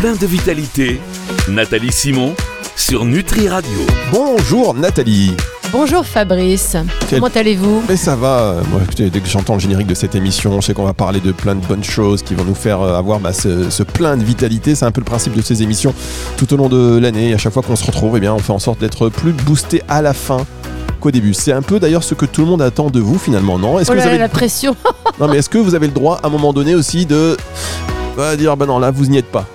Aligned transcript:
plein 0.00 0.14
de 0.14 0.24
vitalité, 0.24 0.98
Nathalie 1.46 1.92
Simon 1.92 2.34
sur 2.74 3.04
Nutri 3.04 3.50
Radio. 3.50 3.80
Bonjour 4.10 4.72
Nathalie. 4.72 5.36
Bonjour 5.72 6.06
Fabrice, 6.06 6.74
comment 7.10 7.26
allez-vous? 7.26 7.82
Mais 7.86 7.98
ça 7.98 8.16
va, 8.16 8.62
moi, 8.70 8.80
écoutez, 8.82 9.10
dès 9.10 9.20
que 9.20 9.28
j'entends 9.28 9.54
le 9.54 9.60
générique 9.60 9.88
de 9.88 9.94
cette 9.94 10.14
émission, 10.14 10.58
je 10.62 10.68
sais 10.68 10.72
qu'on 10.72 10.86
va 10.86 10.94
parler 10.94 11.20
de 11.20 11.32
plein 11.32 11.54
de 11.54 11.62
bonnes 11.66 11.84
choses 11.84 12.22
qui 12.22 12.34
vont 12.34 12.46
nous 12.46 12.54
faire 12.54 12.80
euh, 12.80 12.96
avoir 12.96 13.20
bah, 13.20 13.34
ce, 13.34 13.68
ce 13.68 13.82
plein 13.82 14.16
de 14.16 14.24
vitalité. 14.24 14.74
C'est 14.74 14.86
un 14.86 14.90
peu 14.90 15.02
le 15.02 15.04
principe 15.04 15.34
de 15.34 15.42
ces 15.42 15.62
émissions 15.62 15.92
tout 16.38 16.50
au 16.54 16.56
long 16.56 16.70
de 16.70 16.98
l'année. 16.98 17.34
À 17.34 17.38
chaque 17.38 17.52
fois 17.52 17.62
qu'on 17.62 17.76
se 17.76 17.84
retrouve, 17.84 18.16
eh 18.16 18.20
bien, 18.20 18.32
on 18.32 18.38
fait 18.38 18.54
en 18.54 18.58
sorte 18.58 18.80
d'être 18.80 19.10
plus 19.10 19.32
boosté 19.32 19.82
à 19.86 20.00
la 20.00 20.14
fin 20.14 20.46
qu'au 20.98 21.10
début. 21.10 21.34
C'est 21.34 21.52
un 21.52 21.62
peu 21.62 21.78
d'ailleurs 21.78 22.04
ce 22.04 22.14
que 22.14 22.24
tout 22.24 22.40
le 22.40 22.46
monde 22.46 22.62
attend 22.62 22.88
de 22.88 23.00
vous 23.00 23.18
finalement, 23.18 23.58
non? 23.58 23.78
Est-ce 23.78 23.92
oh 23.92 23.94
que 23.94 24.00
vous 24.00 24.06
avez 24.06 24.16
la 24.16 24.30
pression 24.30 24.74
Non, 25.20 25.28
mais 25.28 25.36
est-ce 25.36 25.50
que 25.50 25.58
vous 25.58 25.74
avez 25.74 25.88
le 25.88 25.92
droit 25.92 26.20
à 26.22 26.28
un 26.28 26.30
moment 26.30 26.54
donné 26.54 26.74
aussi 26.74 27.04
de 27.04 27.36
bah, 28.16 28.36
dire 28.36 28.56
bah 28.56 28.66
non 28.66 28.78
là 28.78 28.90
vous 28.90 29.06
n'y 29.06 29.18
êtes 29.18 29.30
pas. 29.30 29.46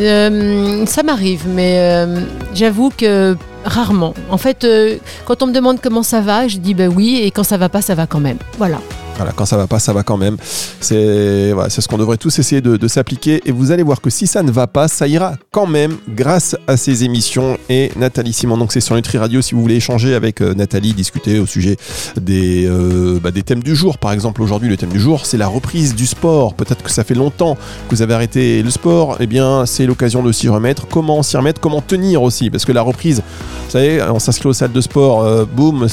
Euh, 0.00 0.86
ça 0.86 1.02
m'arrive, 1.02 1.44
mais 1.48 1.78
euh, 1.78 2.20
j'avoue 2.54 2.90
que 2.96 3.36
rarement. 3.64 4.14
En 4.30 4.38
fait, 4.38 4.64
euh, 4.64 4.96
quand 5.26 5.42
on 5.42 5.46
me 5.46 5.52
demande 5.52 5.80
comment 5.80 6.02
ça 6.02 6.20
va, 6.20 6.48
je 6.48 6.58
dis 6.58 6.74
bah 6.74 6.88
oui, 6.88 7.20
et 7.22 7.30
quand 7.30 7.44
ça 7.44 7.56
va 7.56 7.68
pas, 7.68 7.82
ça 7.82 7.94
va 7.94 8.06
quand 8.06 8.20
même. 8.20 8.38
Voilà. 8.58 8.78
Voilà, 9.22 9.36
quand 9.36 9.46
ça 9.46 9.56
va 9.56 9.68
pas, 9.68 9.78
ça 9.78 9.92
va 9.92 10.02
quand 10.02 10.16
même. 10.16 10.36
C'est 10.80 11.52
ce 11.52 11.86
qu'on 11.86 11.96
devrait 11.96 12.16
tous 12.16 12.40
essayer 12.40 12.60
de, 12.60 12.88
s'appliquer. 12.88 13.40
Et 13.44 13.52
vous 13.52 13.70
allez 13.70 13.84
voir 13.84 14.00
que 14.00 14.10
si 14.10 14.26
ça 14.26 14.42
ne 14.42 14.50
va 14.50 14.66
pas, 14.66 14.88
ça 14.88 15.06
ira 15.06 15.34
quand 15.52 15.68
même 15.68 15.94
grâce 16.08 16.56
à 16.66 16.76
ces 16.76 17.04
émissions. 17.04 17.56
Et 17.68 17.92
Nathalie 17.94 18.32
Simon, 18.32 18.58
donc 18.58 18.72
c'est 18.72 18.80
sur 18.80 18.96
Nutri 18.96 19.18
Radio. 19.18 19.40
Si 19.40 19.54
vous 19.54 19.62
voulez 19.62 19.76
échanger 19.76 20.16
avec 20.16 20.40
euh, 20.40 20.54
Nathalie, 20.54 20.92
discuter 20.92 21.38
au 21.38 21.46
sujet 21.46 21.76
des, 22.20 22.66
euh, 22.66 23.20
bah, 23.22 23.30
des 23.30 23.44
thèmes 23.44 23.62
du 23.62 23.76
jour. 23.76 23.98
Par 23.98 24.10
exemple, 24.10 24.42
aujourd'hui, 24.42 24.68
le 24.68 24.76
thème 24.76 24.90
du 24.90 24.98
jour, 24.98 25.24
c'est 25.24 25.38
la 25.38 25.46
reprise 25.46 25.94
du 25.94 26.08
sport. 26.08 26.54
Peut-être 26.54 26.82
que 26.82 26.90
ça 26.90 27.04
fait 27.04 27.14
longtemps 27.14 27.54
que 27.88 27.94
vous 27.94 28.02
avez 28.02 28.14
arrêté 28.14 28.60
le 28.60 28.70
sport. 28.70 29.18
Eh 29.20 29.28
bien, 29.28 29.66
c'est 29.66 29.86
l'occasion 29.86 30.24
de 30.24 30.32
s'y 30.32 30.48
remettre. 30.48 30.88
Comment 30.88 31.22
s'y 31.22 31.36
remettre? 31.36 31.60
Comment 31.60 31.80
tenir 31.80 32.24
aussi? 32.24 32.50
Parce 32.50 32.64
que 32.64 32.72
la 32.72 32.82
reprise, 32.82 33.22
vous 33.66 33.70
savez, 33.70 34.02
on 34.02 34.18
s'inscrit 34.18 34.48
aux 34.48 34.52
salles 34.52 34.72
de 34.72 34.80
sport, 34.80 35.22
euh, 35.22 35.44
boum, 35.44 35.86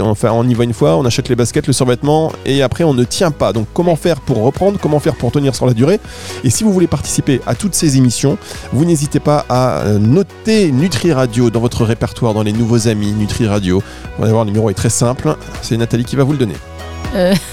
enfin, 0.00 0.30
on 0.30 0.48
y 0.48 0.54
va 0.54 0.62
une 0.62 0.72
fois, 0.72 0.96
on 0.96 1.04
achète 1.04 1.28
les 1.28 1.34
baskets, 1.34 1.66
le 1.66 1.72
survêtement 1.72 2.30
et 2.44 2.62
après 2.62 2.75
on 2.84 2.94
ne 2.94 3.04
tient 3.04 3.30
pas. 3.30 3.52
Donc 3.52 3.66
comment 3.72 3.96
faire 3.96 4.20
pour 4.20 4.42
reprendre, 4.42 4.78
comment 4.80 5.00
faire 5.00 5.14
pour 5.14 5.32
tenir 5.32 5.54
sur 5.54 5.66
la 5.66 5.74
durée 5.74 6.00
Et 6.44 6.50
si 6.50 6.64
vous 6.64 6.72
voulez 6.72 6.86
participer 6.86 7.40
à 7.46 7.54
toutes 7.54 7.74
ces 7.74 7.96
émissions, 7.96 8.38
vous 8.72 8.84
n'hésitez 8.84 9.20
pas 9.20 9.44
à 9.48 9.80
euh, 9.80 9.98
noter 9.98 10.72
Nutri 10.72 11.12
Radio 11.12 11.50
dans 11.50 11.60
votre 11.60 11.84
répertoire, 11.84 12.34
dans 12.34 12.42
les 12.42 12.52
nouveaux 12.52 12.88
amis 12.88 13.12
Nutri 13.12 13.46
Radio. 13.46 13.82
Vous 14.16 14.24
allez 14.24 14.32
voir, 14.32 14.44
le 14.44 14.50
numéro 14.50 14.70
est 14.70 14.74
très 14.74 14.90
simple, 14.90 15.36
c'est 15.62 15.76
Nathalie 15.76 16.04
qui 16.04 16.16
va 16.16 16.24
vous 16.24 16.32
le 16.32 16.38
donner. 16.38 16.56
Euh. 17.14 17.34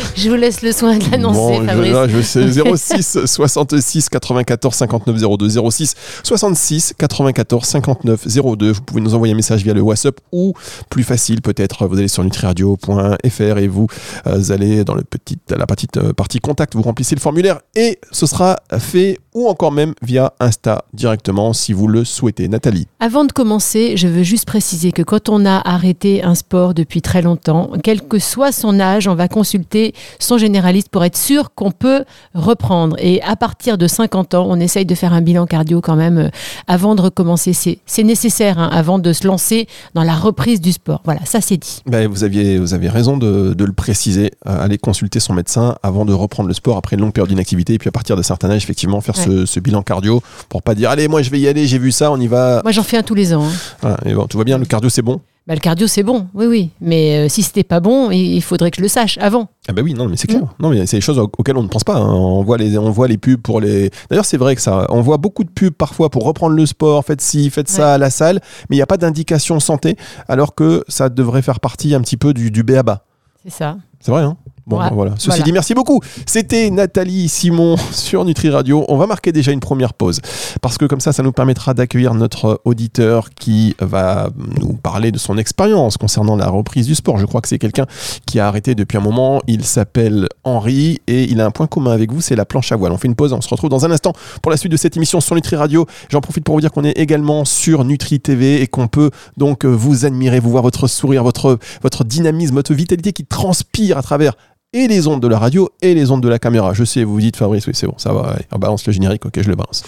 je 0.16 0.28
vous 0.28 0.34
laisse 0.34 0.62
le 0.62 0.72
soin 0.72 0.96
de 0.98 1.10
l'annoncer, 1.10 1.60
Je, 2.08 2.22
sais, 2.22 2.50
06 2.50 3.18
66 3.24 4.08
94 4.08 4.74
59 4.74 5.38
02. 5.38 5.70
06 5.70 5.94
66 6.22 6.94
94 6.98 7.64
59 7.64 8.26
02. 8.56 8.72
Vous 8.72 8.82
pouvez 8.82 9.00
nous 9.00 9.14
envoyer 9.14 9.34
un 9.34 9.36
message 9.36 9.62
via 9.62 9.74
le 9.74 9.80
WhatsApp 9.80 10.18
ou 10.32 10.54
plus 10.90 11.04
facile 11.04 11.42
peut-être, 11.42 11.86
vous 11.86 11.98
allez 11.98 12.08
sur 12.08 12.24
nutriradio.fr 12.24 13.58
et 13.58 13.68
vous, 13.68 13.86
euh, 14.26 14.42
allez 14.50 14.84
dans 14.84 14.94
le 14.94 15.02
petit, 15.02 15.38
la 15.48 15.66
petite 15.66 15.96
euh, 15.96 16.12
partie 16.12 16.40
contact, 16.40 16.74
vous 16.74 16.82
remplissez 16.82 17.14
le 17.14 17.20
formulaire 17.20 17.60
et 17.74 17.98
ce 18.12 18.26
sera 18.26 18.56
fait 18.78 19.18
ou 19.34 19.48
encore 19.48 19.72
même 19.72 19.94
via 20.02 20.32
Insta 20.40 20.84
directement 20.94 21.52
si 21.52 21.72
vous 21.72 21.88
le 21.88 22.04
souhaitez. 22.04 22.48
Nathalie. 22.48 22.86
Avant 23.00 23.24
de 23.24 23.32
commencer, 23.32 23.96
je 23.96 24.08
veux 24.08 24.22
juste 24.22 24.46
préciser 24.46 24.92
que 24.92 25.02
quand 25.02 25.28
on 25.28 25.44
a 25.44 25.56
arrêté 25.68 26.22
un 26.22 26.34
sport 26.34 26.74
depuis 26.74 27.02
très 27.02 27.22
longtemps, 27.22 27.70
quel 27.82 28.02
que 28.02 28.18
soit 28.18 28.52
son 28.52 28.80
âge, 28.80 29.08
on 29.08 29.14
va 29.14 29.28
consulter 29.28 29.85
son 30.18 30.38
généraliste 30.38 30.88
pour 30.88 31.04
être 31.04 31.16
sûr 31.16 31.54
qu'on 31.54 31.70
peut 31.70 32.04
reprendre. 32.34 32.96
Et 32.98 33.22
à 33.22 33.36
partir 33.36 33.78
de 33.78 33.86
50 33.86 34.34
ans, 34.34 34.46
on 34.48 34.60
essaye 34.60 34.86
de 34.86 34.94
faire 34.94 35.12
un 35.12 35.20
bilan 35.20 35.46
cardio 35.46 35.80
quand 35.80 35.96
même 35.96 36.18
euh, 36.18 36.28
avant 36.66 36.94
de 36.94 37.02
recommencer. 37.02 37.52
C'est 37.86 38.02
nécessaire 38.02 38.58
hein, 38.58 38.68
avant 38.72 38.98
de 38.98 39.12
se 39.12 39.26
lancer 39.26 39.66
dans 39.94 40.02
la 40.02 40.14
reprise 40.14 40.60
du 40.60 40.72
sport. 40.72 41.02
Voilà, 41.04 41.20
ça 41.24 41.40
c'est 41.40 41.56
dit. 41.56 41.82
Ben, 41.86 42.08
vous, 42.08 42.24
aviez, 42.24 42.58
vous 42.58 42.74
avez 42.74 42.88
raison 42.88 43.16
de, 43.16 43.54
le 43.58 43.72
préciser. 43.72 44.30
Euh, 44.46 44.64
aller 44.64 44.78
consulter 44.78 45.20
son 45.20 45.34
médecin 45.34 45.76
avant 45.82 46.04
de 46.04 46.12
reprendre 46.12 46.48
le 46.48 46.54
sport 46.54 46.76
après 46.76 46.96
une 46.96 47.02
longue 47.02 47.12
période 47.12 47.28
d'inactivité. 47.28 47.74
Et 47.74 47.78
puis 47.78 47.88
à 47.88 47.92
partir 47.92 48.16
d'un 48.16 48.22
certain 48.22 48.50
âge, 48.50 48.62
effectivement, 48.62 49.00
faire 49.00 49.16
ce, 49.16 49.60
bilan 49.60 49.82
cardio 49.82 50.22
pour 50.48 50.62
pas 50.62 50.74
dire 50.74 50.90
allez, 50.90 51.08
moi 51.08 51.22
je 51.22 51.30
vais 51.30 51.40
y 51.40 51.48
aller, 51.48 51.66
j'ai 51.66 51.78
vu 51.78 51.90
ça, 51.90 52.12
on 52.12 52.20
y 52.20 52.26
va. 52.26 52.60
Moi 52.62 52.72
j'en 52.72 52.82
fais 52.82 52.98
un 52.98 53.02
tous 53.02 53.14
les 53.14 53.34
ans. 53.34 53.44
Hein. 53.82 53.96
et 54.04 54.14
bon, 54.14 54.26
tout 54.26 54.38
va 54.38 54.44
bien, 54.44 54.58
le 54.58 54.66
cardio 54.66 54.90
c'est 54.90 55.02
bon? 55.02 55.20
Bah, 55.46 55.54
le 55.54 55.60
cardio, 55.60 55.86
c'est 55.86 56.02
bon, 56.02 56.26
oui, 56.34 56.46
oui. 56.46 56.70
Mais 56.80 57.26
euh, 57.26 57.28
si 57.28 57.44
c'était 57.44 57.62
pas 57.62 57.78
bon, 57.78 58.10
il 58.10 58.40
faudrait 58.42 58.72
que 58.72 58.78
je 58.78 58.82
le 58.82 58.88
sache 58.88 59.16
avant. 59.18 59.48
Ah 59.68 59.72
bah 59.72 59.82
oui, 59.84 59.94
non, 59.94 60.08
mais 60.08 60.16
c'est 60.16 60.26
clair. 60.26 60.42
Mm. 60.42 60.48
Non, 60.58 60.70
mais 60.70 60.86
c'est 60.86 60.96
des 60.96 61.00
choses 61.00 61.18
auxquelles 61.20 61.56
on 61.56 61.62
ne 61.62 61.68
pense 61.68 61.84
pas. 61.84 61.96
Hein. 61.96 62.12
On 62.14 62.42
voit 62.42 62.58
les, 62.58 62.76
on 62.76 62.90
voit 62.90 63.06
les 63.06 63.16
pubs 63.16 63.40
pour 63.40 63.60
les. 63.60 63.90
D'ailleurs, 64.10 64.24
c'est 64.24 64.38
vrai 64.38 64.56
que 64.56 64.60
ça. 64.60 64.86
On 64.88 65.02
voit 65.02 65.18
beaucoup 65.18 65.44
de 65.44 65.50
pubs 65.50 65.72
parfois 65.72 66.10
pour 66.10 66.24
reprendre 66.24 66.56
le 66.56 66.66
sport. 66.66 67.04
Faites 67.04 67.20
ci, 67.20 67.48
faites 67.50 67.68
ça 67.68 67.94
à 67.94 67.98
la 67.98 68.10
salle, 68.10 68.40
mais 68.68 68.76
il 68.76 68.78
n'y 68.78 68.82
a 68.82 68.86
pas 68.86 68.96
d'indication 68.96 69.60
santé, 69.60 69.96
alors 70.26 70.56
que 70.56 70.84
ça 70.88 71.08
devrait 71.08 71.42
faire 71.42 71.60
partie 71.60 71.94
un 71.94 72.00
petit 72.00 72.16
peu 72.16 72.34
du, 72.34 72.50
du 72.50 72.64
BABA. 72.64 73.04
C'est 73.44 73.52
ça. 73.52 73.76
C'est 74.00 74.10
vrai, 74.10 74.22
hein 74.22 74.36
Bon, 74.66 74.80
voilà. 74.92 75.14
Ceci 75.16 75.44
dit, 75.44 75.52
merci 75.52 75.74
beaucoup. 75.74 76.00
C'était 76.26 76.70
Nathalie 76.70 77.28
Simon 77.28 77.76
sur 77.92 78.24
Nutri 78.24 78.50
Radio. 78.50 78.84
On 78.88 78.96
va 78.96 79.06
marquer 79.06 79.30
déjà 79.30 79.52
une 79.52 79.60
première 79.60 79.94
pause 79.94 80.20
parce 80.60 80.76
que 80.76 80.86
comme 80.86 80.98
ça, 80.98 81.12
ça 81.12 81.22
nous 81.22 81.30
permettra 81.30 81.72
d'accueillir 81.72 82.14
notre 82.14 82.60
auditeur 82.64 83.30
qui 83.30 83.76
va 83.80 84.28
nous 84.60 84.72
parler 84.72 85.12
de 85.12 85.18
son 85.18 85.38
expérience 85.38 85.96
concernant 85.96 86.34
la 86.34 86.48
reprise 86.48 86.88
du 86.88 86.96
sport. 86.96 87.18
Je 87.18 87.26
crois 87.26 87.40
que 87.42 87.48
c'est 87.48 87.60
quelqu'un 87.60 87.86
qui 88.26 88.40
a 88.40 88.48
arrêté 88.48 88.74
depuis 88.74 88.98
un 88.98 89.00
moment. 89.00 89.40
Il 89.46 89.64
s'appelle 89.64 90.26
Henri 90.42 91.00
et 91.06 91.30
il 91.30 91.40
a 91.40 91.46
un 91.46 91.52
point 91.52 91.68
commun 91.68 91.92
avec 91.92 92.10
vous, 92.10 92.20
c'est 92.20 92.34
la 92.34 92.44
planche 92.44 92.72
à 92.72 92.76
voile. 92.76 92.90
On 92.90 92.98
fait 92.98 93.06
une 93.06 93.14
pause, 93.14 93.32
on 93.32 93.40
se 93.40 93.48
retrouve 93.48 93.70
dans 93.70 93.84
un 93.84 93.92
instant 93.92 94.14
pour 94.42 94.50
la 94.50 94.56
suite 94.56 94.72
de 94.72 94.76
cette 94.76 94.96
émission 94.96 95.20
sur 95.20 95.36
Nutri 95.36 95.54
Radio. 95.54 95.86
J'en 96.08 96.20
profite 96.20 96.42
pour 96.42 96.56
vous 96.56 96.60
dire 96.60 96.72
qu'on 96.72 96.84
est 96.84 96.98
également 96.98 97.44
sur 97.44 97.84
Nutri 97.84 98.18
TV 98.18 98.62
et 98.62 98.66
qu'on 98.66 98.88
peut 98.88 99.12
donc 99.36 99.64
vous 99.64 100.06
admirer, 100.06 100.40
vous 100.40 100.50
voir 100.50 100.64
votre 100.64 100.88
sourire, 100.88 101.22
votre, 101.22 101.60
votre 101.82 102.02
dynamisme, 102.02 102.56
votre 102.56 102.74
vitalité 102.74 103.12
qui 103.12 103.24
transpire 103.24 103.96
à 103.96 104.02
travers 104.02 104.32
et 104.76 104.88
les 104.88 105.06
ondes 105.06 105.22
de 105.22 105.28
la 105.28 105.38
radio 105.38 105.70
et 105.80 105.94
les 105.94 106.10
ondes 106.10 106.22
de 106.22 106.28
la 106.28 106.38
caméra. 106.38 106.74
Je 106.74 106.84
sais, 106.84 107.02
vous 107.02 107.14
vous 107.14 107.20
dites 107.20 107.36
Fabrice, 107.36 107.66
oui 107.66 107.72
c'est 107.74 107.86
bon, 107.86 107.94
ça 107.96 108.12
va, 108.12 108.36
on 108.52 108.58
balance 108.58 108.86
le 108.86 108.92
générique, 108.92 109.24
ok 109.24 109.40
je 109.40 109.48
le 109.48 109.56
balance. 109.56 109.82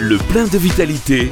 Le 0.00 0.16
plein 0.32 0.46
de 0.46 0.56
vitalité, 0.56 1.30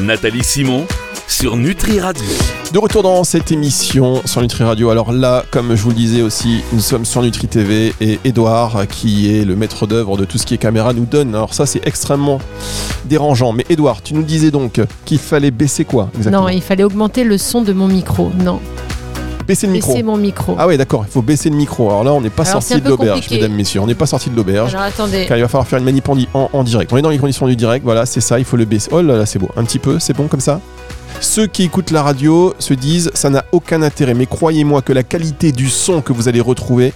Nathalie 0.00 0.44
Simon 0.44 0.86
sur 1.30 1.56
Nutri 1.56 2.00
Radio. 2.00 2.24
De 2.72 2.78
retour 2.78 3.04
dans 3.04 3.22
cette 3.22 3.52
émission 3.52 4.20
sur 4.24 4.42
Nutri 4.42 4.64
Radio. 4.64 4.90
Alors 4.90 5.12
là, 5.12 5.44
comme 5.52 5.76
je 5.76 5.82
vous 5.82 5.90
le 5.90 5.94
disais 5.94 6.22
aussi, 6.22 6.62
nous 6.72 6.80
sommes 6.80 7.04
sur 7.04 7.22
Nutri 7.22 7.46
TV 7.46 7.94
et 8.00 8.18
Edouard, 8.24 8.88
qui 8.88 9.38
est 9.38 9.44
le 9.44 9.54
maître 9.54 9.86
d'œuvre 9.86 10.16
de 10.16 10.24
tout 10.24 10.38
ce 10.38 10.44
qui 10.44 10.54
est 10.54 10.58
caméra, 10.58 10.92
nous 10.92 11.04
donne. 11.04 11.34
Alors 11.36 11.54
ça, 11.54 11.66
c'est 11.66 11.86
extrêmement 11.86 12.40
dérangeant. 13.04 13.52
Mais 13.52 13.64
Edouard, 13.70 14.02
tu 14.02 14.14
nous 14.14 14.24
disais 14.24 14.50
donc 14.50 14.80
qu'il 15.04 15.18
fallait 15.18 15.52
baisser 15.52 15.84
quoi 15.84 16.10
exactement? 16.16 16.42
Non, 16.42 16.48
il 16.48 16.62
fallait 16.62 16.84
augmenter 16.84 17.22
le 17.22 17.38
son 17.38 17.62
de 17.62 17.72
mon 17.72 17.86
micro. 17.86 18.32
Non. 18.44 18.58
Baisser 19.46 19.68
le 19.68 19.72
micro. 19.72 19.92
Baisser 19.92 20.02
mon 20.02 20.16
micro. 20.16 20.56
Ah 20.58 20.66
oui, 20.66 20.76
d'accord, 20.76 21.04
il 21.06 21.12
faut 21.12 21.22
baisser 21.22 21.48
le 21.48 21.56
micro. 21.56 21.90
Alors 21.90 22.02
là, 22.02 22.12
on 22.12 22.20
n'est 22.20 22.28
pas 22.28 22.44
sorti 22.44 22.80
de 22.80 22.88
l'auberge, 22.88 23.30
mesdames, 23.30 23.52
messieurs. 23.52 23.80
On 23.80 23.86
n'est 23.86 23.94
pas 23.94 24.06
sorti 24.06 24.30
de 24.30 24.36
l'auberge. 24.36 24.74
Alors 24.74 24.86
attendez. 24.86 25.26
Car 25.26 25.36
il 25.36 25.42
va 25.42 25.48
falloir 25.48 25.68
faire 25.68 25.78
une 25.78 25.84
manip 25.84 26.08
en, 26.08 26.50
en, 26.52 26.64
direct. 26.64 26.92
On 26.92 26.96
est 26.96 27.02
dans 27.02 27.08
les 27.08 27.18
conditions 27.18 27.46
du 27.46 27.54
direct, 27.54 27.84
voilà, 27.84 28.04
c'est 28.04 28.20
ça, 28.20 28.40
il 28.40 28.44
faut 28.44 28.56
le 28.56 28.64
baisser. 28.64 28.90
Oh 28.92 29.00
là 29.00 29.16
là, 29.16 29.26
c'est 29.26 29.38
beau. 29.38 29.48
Un 29.56 29.62
petit 29.62 29.78
peu, 29.78 30.00
c'est 30.00 30.16
bon 30.16 30.26
comme 30.26 30.40
ça? 30.40 30.60
Ceux 31.20 31.46
qui 31.46 31.62
écoutent 31.64 31.90
la 31.90 32.02
radio 32.02 32.54
se 32.58 32.74
disent 32.74 33.10
ça 33.14 33.30
n'a 33.30 33.44
aucun 33.52 33.82
intérêt, 33.82 34.14
mais 34.14 34.26
croyez-moi 34.26 34.82
que 34.82 34.92
la 34.92 35.02
qualité 35.02 35.52
du 35.52 35.68
son 35.68 36.00
que 36.00 36.12
vous 36.12 36.28
allez 36.28 36.40
retrouver, 36.40 36.92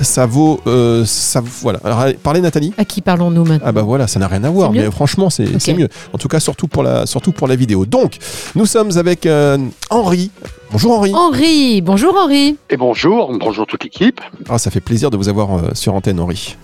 ça 0.00 0.26
vaut, 0.26 0.60
euh, 0.66 1.04
ça 1.04 1.42
voilà. 1.42 1.78
Alors, 1.84 2.04
parlez 2.22 2.40
Nathalie. 2.40 2.72
À 2.78 2.84
qui 2.84 3.02
parlons-nous 3.02 3.44
maintenant 3.44 3.66
Ah 3.66 3.72
bah 3.72 3.82
voilà, 3.82 4.06
ça 4.06 4.18
n'a 4.18 4.28
rien 4.28 4.44
à 4.44 4.50
voir, 4.50 4.72
mais 4.72 4.90
franchement 4.90 5.30
c'est 5.30 5.74
mieux. 5.74 5.88
En 6.12 6.18
tout 6.18 6.28
cas 6.28 6.40
surtout 6.40 6.68
pour 6.68 6.82
la 6.82 7.06
surtout 7.06 7.32
pour 7.32 7.46
la 7.46 7.56
vidéo. 7.56 7.86
Donc 7.86 8.16
nous 8.54 8.66
sommes 8.66 8.96
avec 8.96 9.26
euh, 9.26 9.58
Henri. 9.90 10.30
Bonjour 10.72 10.98
Henri. 10.98 11.12
Henri, 11.14 11.80
bonjour 11.80 12.16
Henri. 12.16 12.56
Et 12.70 12.76
bonjour, 12.76 13.32
bonjour 13.38 13.66
toute 13.66 13.84
l'équipe. 13.84 14.20
Ah 14.48 14.58
ça 14.58 14.70
fait 14.70 14.80
plaisir 14.80 15.10
de 15.10 15.16
vous 15.16 15.28
avoir 15.28 15.56
euh, 15.56 15.70
sur 15.74 15.94
antenne 15.94 16.18
Henri. 16.18 16.56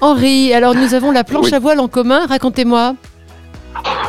Henri, 0.00 0.52
alors 0.52 0.74
nous 0.74 0.92
avons 0.92 1.12
la 1.12 1.24
planche 1.24 1.52
à 1.52 1.58
voile 1.58 1.80
en 1.80 1.88
commun, 1.88 2.26
racontez-moi 2.26 2.94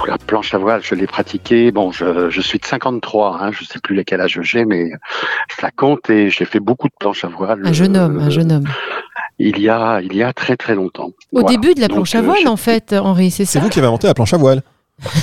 la 0.08 0.18
planche 0.18 0.54
à 0.54 0.58
voile, 0.58 0.82
je 0.84 0.96
l'ai 0.96 1.08
pratiquée. 1.08 1.72
Bon, 1.72 1.92
je, 1.92 2.42
suis 2.42 2.60
de 2.60 2.66
53, 2.66 3.40
hein, 3.42 3.52
je 3.52 3.64
ne 3.64 3.68
sais 3.68 3.80
plus 3.80 3.96
lesquels 3.96 4.22
âge 4.22 4.40
j'ai, 4.42 4.66
mais 4.66 4.92
ça 5.60 5.72
compte 5.72 6.10
et 6.10 6.30
j'ai 6.30 6.46
fait 6.46 6.60
beaucoup 6.60 6.88
de 6.88 6.94
planches 7.00 7.24
à 7.26 7.28
voile. 7.28 7.62
Un 7.64 7.74
jeune 7.74 7.98
homme, 7.98 8.20
un 8.20 8.30
jeune 8.30 8.52
homme. 8.52 8.68
Il 9.38 9.60
y 9.60 9.70
a, 9.70 10.00
il 10.02 10.16
y 10.16 10.24
a 10.24 10.32
très 10.32 10.56
très 10.56 10.76
longtemps. 10.76 11.12
Au 11.34 11.44
début 11.44 11.74
de 11.74 11.82
la 11.82 11.90
planche 11.90 12.16
à 12.16 12.20
euh, 12.20 12.22
voile, 12.22 12.48
en 12.48 12.56
fait, 12.56 12.94
Henri, 12.94 13.32
c'est 13.32 13.46
ça 13.46 13.54
C'est 13.54 13.60
vous 13.60 13.70
qui 13.70 13.80
avez 13.80 13.88
inventé 13.88 14.08
la 14.08 14.14
planche 14.14 14.34
à 14.34 14.38
voile 14.38 14.62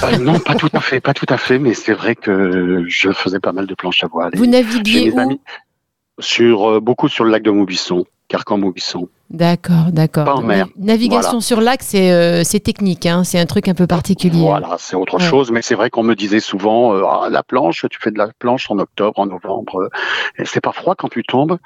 euh, 0.05 0.19
non, 0.19 0.39
pas 0.39 0.55
tout 0.55 0.69
à 0.75 0.81
fait, 0.81 1.01
pas 1.01 1.15
tout 1.15 1.27
à 1.31 1.39
fait, 1.39 1.59
mais 1.59 1.73
c'est 1.73 1.95
vrai 1.95 2.15
que 2.15 2.85
je 2.89 3.11
faisais 3.13 3.41
pas 3.41 3.53
mal 3.53 3.67
de 3.67 3.75
planches 3.75 4.05
à 4.05 4.07
voile. 4.07 4.31
Vous 4.35 4.45
naviguiez 4.45 5.11
où 5.13 5.41
sur 6.19 6.71
euh, 6.71 6.81
beaucoup 6.81 7.09
sur 7.09 7.25
le 7.25 7.31
lac 7.31 7.43
de 7.43 7.51
Maubisson 7.51 8.05
Carcan-Maubuisson. 8.33 9.09
D'accord, 9.29 9.93
d'accord. 9.93 10.25
Pas 10.25 10.35
en 10.35 10.43
mer. 10.43 10.67
Navigation 10.79 11.31
Voilà. 11.33 11.41
sur 11.43 11.61
lac, 11.61 11.83
c'est 11.83 12.11
euh, 12.13 12.43
technique, 12.45 13.07
hein, 13.07 13.25
c'est 13.25 13.39
un 13.39 13.45
truc 13.47 13.69
un 13.69 13.75
peu 13.75 13.87
particulier. 13.87 14.41
Voilà, 14.41 14.77
c'est 14.79 14.97
autre 14.97 15.19
Ouais. 15.19 15.25
chose, 15.25 15.51
mais 15.51 15.61
c'est 15.63 15.75
vrai 15.75 15.91
qu'on 15.91 16.03
me 16.03 16.15
disait 16.15 16.41
souvent, 16.41 16.95
euh, 16.95 17.03
Ah, 17.07 17.29
la 17.31 17.43
planche, 17.43 17.85
tu 17.91 17.99
fais 18.01 18.11
de 18.11 18.19
la 18.19 18.29
planche 18.39 18.71
en 18.71 18.79
octobre, 18.79 19.19
en 19.19 19.27
novembre, 19.27 19.83
euh, 20.39 20.45
c'est 20.45 20.61
pas 20.63 20.73
froid 20.73 20.95
quand 20.97 21.09
tu 21.09 21.23
tombes. 21.25 21.59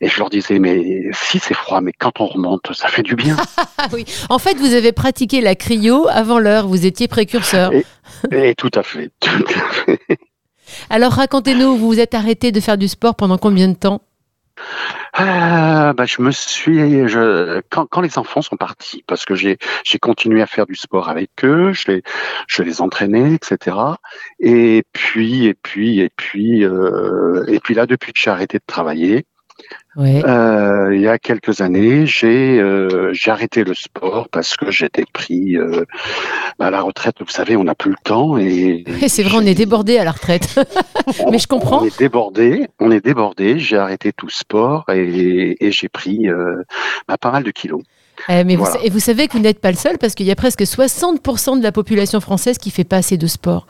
Et 0.00 0.08
je 0.08 0.18
leur 0.18 0.30
disais, 0.30 0.58
mais 0.60 1.02
si 1.12 1.38
c'est 1.40 1.54
froid, 1.54 1.80
mais 1.80 1.92
quand 1.92 2.20
on 2.20 2.26
remonte, 2.26 2.72
ça 2.74 2.88
fait 2.88 3.02
du 3.02 3.16
bien. 3.16 3.36
Ah 3.78 3.88
oui. 3.92 4.04
En 4.30 4.38
fait, 4.38 4.54
vous 4.54 4.72
avez 4.72 4.92
pratiqué 4.92 5.40
la 5.40 5.54
cryo 5.56 6.06
avant 6.08 6.38
l'heure, 6.38 6.66
vous 6.68 6.86
étiez 6.86 7.06
précurseur. 7.08 7.72
Et- 7.72 7.84
et 8.32 8.54
tout 8.54 8.70
à 8.74 8.82
fait, 8.82 9.10
tout 9.20 9.44
à 9.54 9.72
fait. 9.72 10.00
Alors 10.90 11.12
racontez-nous, 11.12 11.76
vous 11.76 11.88
vous 11.88 12.00
êtes 12.00 12.14
arrêté 12.14 12.50
de 12.52 12.60
faire 12.60 12.78
du 12.78 12.88
sport 12.88 13.14
pendant 13.14 13.36
combien 13.36 13.68
de 13.68 13.74
temps? 13.74 14.00
Ah, 15.12 15.92
bah, 15.96 16.06
je 16.06 16.22
me 16.22 16.30
suis, 16.30 17.08
je, 17.08 17.60
quand, 17.70 17.86
quand 17.86 18.00
les 18.00 18.18
enfants 18.18 18.42
sont 18.42 18.56
partis, 18.56 19.04
parce 19.06 19.24
que 19.24 19.34
j'ai, 19.34 19.58
j'ai 19.84 19.98
continué 19.98 20.42
à 20.42 20.46
faire 20.46 20.66
du 20.66 20.74
sport 20.74 21.08
avec 21.08 21.30
eux, 21.44 21.72
je 21.72 21.92
les, 21.92 22.02
je 22.48 22.62
les 22.62 22.80
entraînais, 22.80 23.34
etc. 23.34 23.76
Et 24.40 24.84
puis, 24.92 25.46
et 25.46 25.54
puis, 25.54 26.00
et 26.00 26.10
puis, 26.10 26.64
euh, 26.64 27.44
et 27.48 27.60
puis 27.60 27.74
là, 27.74 27.86
depuis 27.86 28.12
que 28.12 28.18
j'ai 28.20 28.30
arrêté 28.30 28.58
de 28.58 28.64
travailler, 28.66 29.26
Ouais. 29.96 30.24
euh, 30.24 30.94
il 30.94 31.00
y 31.00 31.06
a 31.06 31.18
quelques 31.18 31.60
années, 31.60 32.04
j'ai, 32.04 32.58
euh, 32.58 33.12
j'ai 33.12 33.30
arrêté 33.30 33.62
le 33.62 33.74
sport 33.74 34.28
parce 34.28 34.56
que 34.56 34.70
j'étais 34.70 35.04
pris 35.12 35.56
euh, 35.56 35.84
à 36.58 36.70
la 36.70 36.80
retraite. 36.80 37.16
Vous 37.20 37.28
savez, 37.28 37.56
on 37.56 37.64
n'a 37.64 37.76
plus 37.76 37.92
le 37.92 37.96
temps 38.02 38.36
et. 38.36 38.84
Et 39.00 39.08
c'est 39.08 39.22
vrai, 39.22 39.38
on 39.38 39.46
est 39.46 39.54
débordé 39.54 39.98
à 39.98 40.04
la 40.04 40.10
retraite. 40.10 40.58
mais 41.30 41.38
je 41.38 41.46
comprends. 41.46 41.82
On 41.82 41.86
est 41.86 41.98
débordé, 41.98 42.66
on 42.80 42.90
est 42.90 43.04
débordé. 43.04 43.58
J'ai 43.60 43.76
arrêté 43.76 44.12
tout 44.12 44.30
sport 44.30 44.84
et, 44.90 45.56
et 45.64 45.70
j'ai 45.70 45.88
pris 45.88 46.26
bah, 47.06 47.16
pas 47.16 47.30
mal 47.30 47.44
de 47.44 47.50
kilos. 47.52 47.82
Eh, 48.28 48.44
mais 48.44 48.56
Voilà. 48.56 48.76
et 48.82 48.90
vous 48.90 49.00
savez 49.00 49.26
que 49.28 49.32
vous 49.34 49.40
n'êtes 49.42 49.60
pas 49.60 49.70
le 49.70 49.76
seul 49.76 49.98
parce 49.98 50.14
qu'il 50.14 50.24
y 50.26 50.30
a 50.30 50.36
presque 50.36 50.62
60% 50.62 51.58
de 51.58 51.62
la 51.62 51.72
population 51.72 52.20
française 52.20 52.56
qui 52.58 52.70
fait 52.70 52.84
pas 52.84 52.96
assez 52.98 53.16
de 53.18 53.26
sport. 53.26 53.66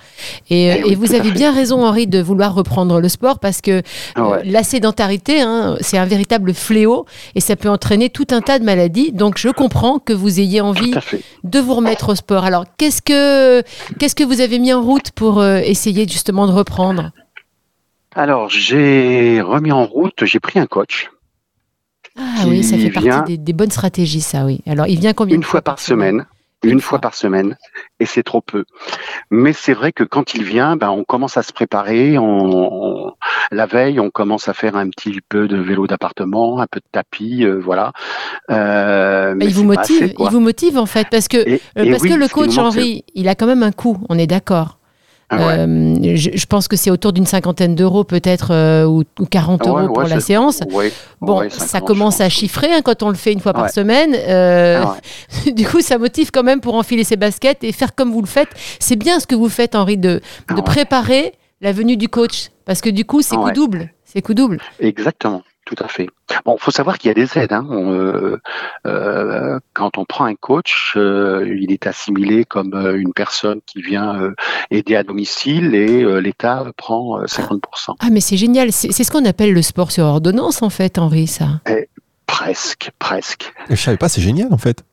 Et, 0.50 0.70
euh, 0.70 0.74
Eh 0.78 0.84
oui, 0.84 0.92
et 0.92 0.94
vous 0.94 1.14
avez 1.14 1.30
bien 1.32 1.52
raison, 1.52 1.84
Henri, 1.84 2.06
de 2.06 2.20
vouloir 2.20 2.54
reprendre 2.54 3.00
le 3.00 3.08
sport 3.08 3.38
parce 3.40 3.60
que 3.60 3.82
Ah 4.14 4.20
euh, 4.20 4.30
ouais. 4.36 4.44
la 4.44 4.62
sédentarité, 4.62 5.40
hein, 5.40 5.76
c'est 5.80 5.98
un 5.98 6.04
véritable 6.04 6.54
fléau 6.54 7.06
et 7.34 7.40
ça 7.40 7.56
peut 7.56 7.68
entraîner 7.70 8.10
tout 8.10 8.26
un 8.30 8.42
tas 8.42 8.58
de 8.58 8.64
maladies. 8.64 9.12
Donc 9.12 9.38
je 9.38 9.48
comprends 9.48 9.98
que 9.98 10.12
vous 10.12 10.38
ayez 10.38 10.60
envie 10.60 10.94
de 11.42 11.58
vous 11.58 11.74
remettre 11.74 12.10
au 12.10 12.14
sport. 12.14 12.44
Alors 12.44 12.64
qu'est-ce 12.76 13.02
que 13.02 13.62
qu'est-ce 13.98 14.14
que 14.14 14.24
vous 14.24 14.40
avez 14.40 14.58
mis 14.58 14.72
en 14.72 14.82
route 14.82 15.10
pour 15.12 15.40
euh, 15.40 15.58
essayer 15.64 16.06
justement 16.06 16.46
de 16.46 16.52
reprendre? 16.52 17.10
Alors, 18.16 18.48
j'ai 18.48 19.40
remis 19.40 19.72
en 19.72 19.84
route, 19.84 20.24
j'ai 20.24 20.38
pris 20.38 20.60
un 20.60 20.66
coach 20.66 21.10
Ah 22.18 22.44
oui, 22.46 22.62
ça 22.62 22.76
fait 22.78 22.90
partie 22.90 23.22
des, 23.26 23.38
des 23.38 23.52
bonnes 23.52 23.70
stratégies, 23.70 24.20
ça, 24.20 24.44
oui. 24.44 24.60
Alors 24.66 24.86
il 24.86 24.98
vient 25.00 25.12
combien 25.12 25.34
une 25.34 25.40
de 25.40 25.46
fois 25.46 25.62
par 25.62 25.78
semaine. 25.78 26.26
Une 26.62 26.80
fois. 26.80 26.98
par 26.98 27.12
semaine, 27.14 27.58
et 28.00 28.06
c'est 28.06 28.22
trop 28.22 28.40
peu. 28.40 28.64
Mais 29.30 29.52
c'est 29.52 29.74
vrai 29.74 29.92
que 29.92 30.02
quand 30.02 30.32
il 30.32 30.44
vient, 30.44 30.76
ben, 30.76 30.88
on 30.88 31.04
commence 31.04 31.36
à 31.36 31.42
se 31.42 31.52
préparer. 31.52 32.16
On, 32.16 32.24
on- 32.26 33.12
la 33.52 33.66
veille, 33.66 34.00
on 34.00 34.08
commence 34.08 34.48
à 34.48 34.54
faire 34.54 34.74
un 34.74 34.88
petit 34.88 35.20
peu 35.28 35.46
de 35.46 35.58
vélo 35.58 35.86
d'appartement, 35.86 36.60
un 36.60 36.66
peu 36.66 36.80
de 36.80 36.86
tapis, 36.90 37.44
euh, 37.44 37.60
voilà. 37.62 37.92
Euh, 38.50 39.34
mais 39.36 39.44
il 39.46 39.52
vous 39.54 39.64
motive, 39.64 40.02
assez, 40.04 40.14
quoi. 40.14 40.28
il 40.28 40.32
vous 40.32 40.40
motive 40.40 40.78
en 40.78 40.86
fait, 40.86 41.06
parce 41.10 41.28
que 41.28 41.36
Et- 41.36 41.60
Euh, 41.78 41.84
et 41.84 41.90
parce 41.90 42.02
oui, 42.02 42.08
que 42.10 42.14
le 42.14 42.28
coach 42.28 42.56
Henri, 42.56 43.04
il 43.14 43.28
a 43.28 43.34
quand 43.34 43.46
même 43.46 43.62
un 43.62 43.72
coût, 43.72 43.98
on 44.08 44.18
est 44.18 44.26
d'accord. 44.26 44.78
Ah 45.38 45.46
ouais. 45.46 45.58
Euh, 45.58 46.16
je, 46.16 46.30
je 46.34 46.46
pense 46.46 46.68
que 46.68 46.76
c'est 46.76 46.90
autour 46.90 47.12
d'une 47.12 47.26
cinquantaine 47.26 47.74
d'euros 47.74 48.04
peut-être 48.04 48.48
euh, 48.52 48.84
ou, 48.86 49.04
ou 49.20 49.26
40 49.26 49.62
Ouais, 49.62 49.68
euros 49.68 49.92
pour 49.92 50.02
la 50.02 50.20
séance. 50.20 50.60
Bon, 51.20 51.48
ça 51.50 51.66
50, 51.66 51.86
commence 51.86 52.20
à 52.20 52.28
chiffrer 52.28 52.72
hein, 52.72 52.80
quand 52.82 53.02
on 53.02 53.08
le 53.08 53.14
fait 53.14 53.32
une 53.32 53.40
fois 53.40 53.52
par 53.52 53.70
semaine. 53.70 54.14
Euh, 54.14 54.82
Ah 54.84 54.96
du 55.50 55.66
coup, 55.66 55.80
ça 55.80 55.98
motive 55.98 56.30
quand 56.30 56.42
même 56.42 56.60
pour 56.60 56.74
enfiler 56.74 57.04
ses 57.04 57.16
baskets 57.16 57.64
et 57.64 57.72
faire 57.72 57.94
comme 57.94 58.12
vous 58.12 58.20
le 58.20 58.26
faites. 58.26 58.48
C'est 58.80 58.96
bien 58.96 59.20
ce 59.20 59.26
que 59.26 59.34
vous 59.34 59.48
faites, 59.48 59.74
Henri, 59.74 59.96
de, 59.96 60.20
de 60.20 60.20
Ah 60.58 60.62
préparer 60.62 61.32
la 61.60 61.72
venue 61.72 61.96
du 61.96 62.08
coach. 62.08 62.50
Parce 62.64 62.80
que 62.80 62.90
du 62.90 63.04
coup, 63.04 63.22
c'est 63.22 63.36
Ah 63.38 63.42
coup 63.44 63.50
double. 63.52 63.90
C'est 64.04 64.22
coup 64.22 64.34
double. 64.34 64.58
Exactement, 64.80 65.42
tout 65.64 65.76
à 65.78 65.88
fait. 65.88 66.08
Bon, 66.44 66.56
faut 66.58 66.70
savoir 66.70 66.98
qu'il 66.98 67.08
y 67.08 67.10
a 67.10 67.14
des 67.14 67.38
aides. 67.38 67.52
Hein. 67.52 67.66
On, 67.70 67.92
euh, 67.92 68.40
euh, 68.86 69.58
quand 69.72 69.98
on 69.98 70.04
prend 70.04 70.24
un 70.24 70.34
coach, 70.34 70.94
euh, 70.96 71.46
il 71.58 71.72
est 71.72 71.86
assimilé 71.86 72.44
comme 72.44 72.74
euh, 72.74 72.98
une 72.98 73.12
personne 73.12 73.60
qui 73.66 73.82
vient 73.82 74.20
euh, 74.20 74.34
aider 74.70 74.96
à 74.96 75.02
domicile 75.02 75.74
et 75.74 76.02
euh, 76.02 76.18
l'État 76.18 76.66
prend 76.76 77.20
euh, 77.20 77.24
50%. 77.24 77.60
Ah, 78.00 78.10
mais 78.10 78.20
c'est 78.20 78.36
génial. 78.36 78.72
C'est 78.72 78.92
c'est 78.92 79.04
ce 79.04 79.10
qu'on 79.10 79.24
appelle 79.24 79.52
le 79.52 79.62
sport 79.62 79.90
sur 79.90 80.04
ordonnance, 80.04 80.62
en 80.62 80.70
fait, 80.70 80.98
Henri, 80.98 81.26
ça. 81.26 81.60
Presque, 82.26 82.90
presque. 82.98 83.52
Je 83.70 83.76
savais 83.76 83.96
pas, 83.96 84.08
c'est 84.08 84.22
génial 84.22 84.48
en 84.52 84.58
fait. 84.58 84.84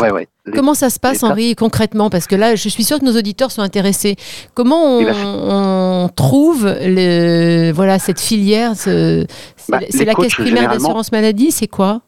Ouais, 0.00 0.10
ouais. 0.10 0.28
Comment 0.54 0.74
ça 0.74 0.88
se 0.90 0.98
passe, 0.98 1.18
Henri, 1.32 1.54
concrètement? 1.54 2.08
Parce 2.10 2.26
que 2.26 2.34
là, 2.34 2.54
je 2.56 2.68
suis 2.68 2.84
sûre 2.84 2.98
que 3.00 3.04
nos 3.04 3.16
auditeurs 3.16 3.50
sont 3.50 3.62
intéressés. 3.62 4.16
Comment 4.54 4.96
on, 4.96 5.00
Eh 5.00 5.04
ben, 5.04 5.24
on 5.24 6.08
trouve 6.14 6.64
le, 6.66 7.70
voilà, 7.72 7.98
cette 7.98 8.20
filière 8.20 8.76
ce- 8.76 9.24
Bah, 9.68 9.78
c'est 9.90 10.04
la 10.04 10.14
caisse 10.24 10.32
primaire 10.34 10.62
d'assurance 10.84 11.12
maladie 11.12 11.50
C'est 11.50 11.66
quoi? 11.68 12.00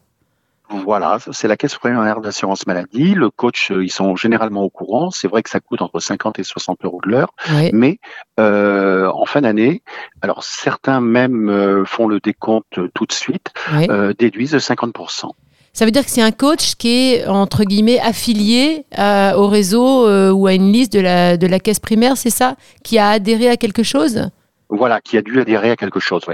Voilà, 0.85 1.17
c'est 1.33 1.49
la 1.49 1.57
caisse 1.57 1.75
primaire 1.75 2.21
d'assurance 2.21 2.65
maladie. 2.65 3.13
Le 3.13 3.29
coach, 3.29 3.71
euh, 3.71 3.83
ils 3.83 3.91
sont 3.91 4.15
généralement 4.15 4.63
au 4.63 4.69
courant. 4.69 5.11
C'est 5.11 5.27
vrai 5.27 5.43
que 5.43 5.49
ça 5.49 5.59
coûte 5.59 5.81
entre 5.81 5.99
50 5.99 6.39
et 6.39 6.43
60 6.43 6.77
euros 6.85 7.01
de 7.05 7.11
l'heure. 7.11 7.33
Mais 7.73 7.99
euh, 8.39 9.11
en 9.13 9.25
fin 9.25 9.41
d'année, 9.41 9.83
alors 10.21 10.45
certains 10.45 11.01
même 11.01 11.49
euh, 11.49 11.83
font 11.83 12.07
le 12.07 12.21
décompte 12.21 12.79
tout 12.93 13.05
de 13.05 13.11
suite, 13.11 13.47
euh, 13.91 14.13
déduisent 14.17 14.51
de 14.51 14.59
50%. 14.59 15.31
Ça 15.73 15.85
veut 15.85 15.91
dire 15.91 16.03
que 16.03 16.11
c'est 16.11 16.21
un 16.21 16.31
coach 16.31 16.75
qui 16.75 16.89
est, 17.13 17.27
entre 17.27 17.63
guillemets, 17.63 17.99
affilié 17.99 18.85
à- 18.95 19.37
au 19.37 19.47
réseau 19.47 20.05
euh, 20.07 20.31
ou 20.31 20.47
à 20.47 20.53
une 20.53 20.71
liste 20.71 20.91
de 20.91 20.99
la, 20.99 21.37
de 21.37 21.47
la 21.47 21.59
caisse 21.59 21.79
primaire, 21.79 22.17
c'est 22.17 22.29
ça? 22.29 22.55
Qui 22.83 22.97
a 22.97 23.09
adhéré 23.11 23.47
à 23.49 23.55
quelque 23.57 23.83
chose? 23.83 24.29
Voilà, 24.69 24.99
qui 25.01 25.17
a 25.17 25.21
dû 25.21 25.39
adhérer 25.39 25.71
à 25.71 25.75
quelque 25.77 25.99
chose, 25.99 26.23
à 26.27 26.33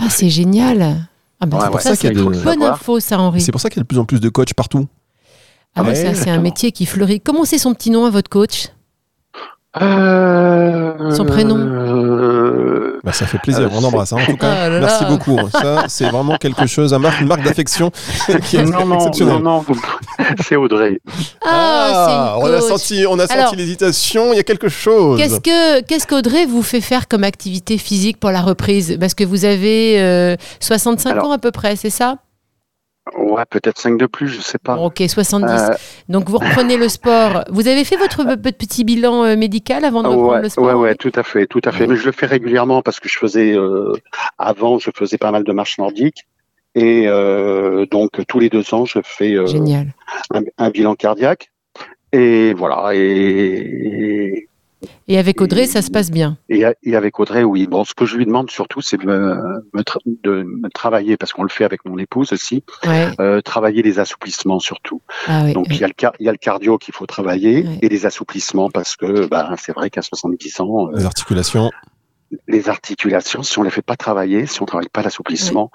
Ah, 0.00 0.10
c'est 0.10 0.28
génial 0.28 1.08
ah, 1.40 1.46
bah, 1.46 1.56
Ouais, 1.58 1.62
c'est 1.62 1.66
pour 1.68 1.76
ouais, 1.76 1.82
ça, 1.82 1.96
qu'il 1.96 2.04
y 2.04 2.08
a 2.08 2.12
une 2.12 2.18
de- 2.18 2.24
bonne 2.42 2.54
savoir. 2.60 2.74
info, 2.74 3.00
ça, 3.00 3.18
Henri. 3.20 3.40
C'est 3.40 3.52
pour 3.52 3.60
ça 3.60 3.70
qu'il 3.70 3.78
y 3.78 3.80
a 3.80 3.84
de 3.84 3.86
plus 3.88 3.98
en 3.98 4.04
plus 4.04 4.20
de 4.20 4.28
coachs 4.28 4.54
partout. 4.54 4.86
Ah, 5.76 5.82
bah, 5.82 5.90
Ouais, 5.90 5.94
ça, 5.94 6.14
c'est 6.14 6.30
un 6.30 6.38
métier 6.40 6.72
qui 6.72 6.86
fleurit. 6.86 7.20
Comment 7.20 7.44
c'est 7.44 7.58
son 7.58 7.74
petit 7.74 7.90
nom 7.90 8.04
à 8.06 8.10
votre 8.10 8.30
coach? 8.30 8.68
Euh, 9.82 11.10
Son 11.10 11.24
prénom 11.24 11.56
euh, 11.58 13.00
Bah, 13.02 13.12
ça 13.12 13.26
fait 13.26 13.38
plaisir, 13.38 13.62
Euh, 13.62 13.68
on 13.72 13.82
embrasse 13.82 14.12
hein, 14.12 14.18
en 14.22 14.24
tout 14.30 14.36
cas. 14.36 14.46
Ah 14.52 14.68
là 14.68 14.78
là. 14.78 14.86
Merci 14.86 15.04
beaucoup. 15.06 15.38
Ça, 15.50 15.84
c'est 15.88 16.08
vraiment 16.08 16.36
quelque 16.36 16.66
chose, 16.66 16.94
un 16.94 16.98
marque, 16.98 17.20
une 17.20 17.26
marque 17.26 17.42
d'affection 17.42 17.90
qui 18.48 18.56
est 18.56 18.64
Non, 18.64 18.86
non, 18.86 18.94
exceptionnelle. 18.96 19.38
non, 19.42 19.64
non, 19.68 19.76
c'est 20.46 20.56
Audrey. 20.56 21.00
Ah, 21.44 22.36
c'est 22.38 22.42
on 22.44 22.52
a 22.52 22.60
senti, 22.60 23.04
on 23.08 23.18
a 23.18 23.26
senti 23.26 23.56
l'hésitation. 23.56 24.32
Il 24.32 24.36
y 24.36 24.40
a 24.40 24.44
quelque 24.44 24.68
chose. 24.68 25.18
Qu'est-ce 25.18 25.40
que 25.40 25.80
qu'est-ce 25.82 26.06
qu'Audrey 26.06 26.46
vous 26.46 26.62
fait 26.62 26.80
faire 26.80 27.08
comme 27.08 27.24
activité 27.24 27.76
physique 27.78 28.18
pour 28.20 28.30
la 28.30 28.40
reprise? 28.42 28.96
Parce 29.00 29.14
que 29.14 29.24
vous 29.24 29.44
avez 29.44 30.00
euh, 30.00 30.36
65 30.60 31.10
Alors. 31.10 31.26
ans 31.26 31.32
à 31.32 31.38
peu 31.38 31.50
près, 31.50 31.76
c'est 31.76 31.90
ça? 31.90 32.16
Ouais, 33.18 33.44
peut-être 33.50 33.78
5 33.78 33.98
de 33.98 34.06
plus, 34.06 34.28
je 34.28 34.40
sais 34.40 34.56
pas. 34.58 34.76
Ok, 34.76 35.02
70. 35.06 35.44
Euh, 35.52 35.74
Donc 36.08 36.30
vous 36.30 36.38
reprenez 36.38 36.78
le 36.78 36.88
sport. 36.88 37.44
Vous 37.50 37.68
avez 37.68 37.84
fait 37.84 37.96
votre 37.96 38.24
pe- 38.36 38.50
petit 38.52 38.82
bilan 38.82 39.24
euh, 39.24 39.36
médical 39.36 39.84
avant 39.84 40.02
de 40.02 40.08
reprendre 40.08 40.32
Ouais, 40.32 40.40
le 40.42 40.48
sport? 40.48 40.64
ouais, 40.64 40.72
ouais, 40.72 40.94
tout 40.94 41.12
à 41.14 41.22
fait, 41.22 41.46
tout 41.46 41.60
à 41.64 41.70
fait. 41.72 41.86
Mais 41.86 41.96
je 41.96 42.06
le 42.06 42.12
fais 42.12 42.24
régulièrement 42.26 42.80
parce 42.80 43.00
que 43.00 43.08
je 43.10 43.18
faisais 43.18 43.52
euh, 43.54 43.92
avant, 44.38 44.78
je 44.78 44.90
faisais 44.96 45.18
pas 45.18 45.30
mal 45.30 45.44
de 45.44 45.52
marches 45.52 45.76
nordiques 45.78 46.24
et 46.74 47.04
euh, 47.06 47.84
donc 47.86 48.10
tous 48.26 48.40
les 48.40 48.48
deux 48.48 48.72
ans, 48.74 48.86
je 48.86 48.98
fais 49.04 49.34
euh, 49.34 49.44
un, 50.32 50.42
un 50.56 50.70
bilan 50.70 50.94
cardiaque 50.94 51.50
et 52.12 52.54
voilà. 52.54 52.92
Et, 52.94 54.48
Et 55.08 55.18
avec 55.18 55.40
Audrey, 55.40 55.66
ça 55.66 55.82
se 55.82 55.90
passe 55.90 56.10
bien. 56.10 56.36
et, 56.48 56.64
et 56.82 56.96
avec 56.96 57.18
Audrey, 57.20 57.44
oui. 57.44 57.66
Bon, 57.66 57.84
ce 57.84 57.94
que 57.94 58.06
je 58.06 58.16
lui 58.16 58.24
demande 58.26 58.50
surtout, 58.50 58.80
c'est 58.80 58.96
de 58.96 59.06
me, 59.06 59.34
me 59.74 59.82
tra- 59.82 60.00
de 60.04 60.42
me 60.42 60.68
travailler 60.70 61.16
parce 61.16 61.32
qu'on 61.32 61.42
le 61.42 61.48
fait 61.48 61.64
avec 61.64 61.84
mon 61.84 61.98
épouse 61.98 62.32
aussi, 62.32 62.62
Ouais. 62.86 63.08
euh, 63.20 63.40
travailler 63.40 63.82
les 63.82 63.98
assouplissements 63.98 64.58
surtout. 64.60 65.00
Ah 65.26 65.42
oui. 65.44 65.52
Donc 65.52 65.66
il 65.70 65.78
y 65.78 65.84
a 65.84 65.88
le 65.88 65.94
car- 65.94 66.14
il 66.20 66.26
y 66.26 66.28
a 66.28 66.32
le 66.32 66.38
cardio 66.38 66.78
qu'il 66.78 66.94
faut 66.94 67.06
travailler 67.06 67.66
et 67.82 67.88
les 67.88 68.06
assouplissements 68.06 68.70
parce 68.70 68.96
que 68.96 69.26
bah, 69.26 69.54
c'est 69.58 69.72
vrai 69.74 69.90
qu'à 69.90 70.02
70 70.02 70.60
ans. 70.60 70.88
euh, 70.88 70.96
Les 70.96 71.04
articulations. 71.04 71.70
les 72.48 72.68
articulations, 72.68 73.42
si 73.42 73.58
on 73.58 73.62
les 73.62 73.70
fait 73.70 73.82
pas 73.82 73.96
travailler, 73.96 74.46
si 74.46 74.60
on 74.62 74.64
travaille 74.66 74.88
pas 74.88 75.02
l'assouplissement, 75.02 75.70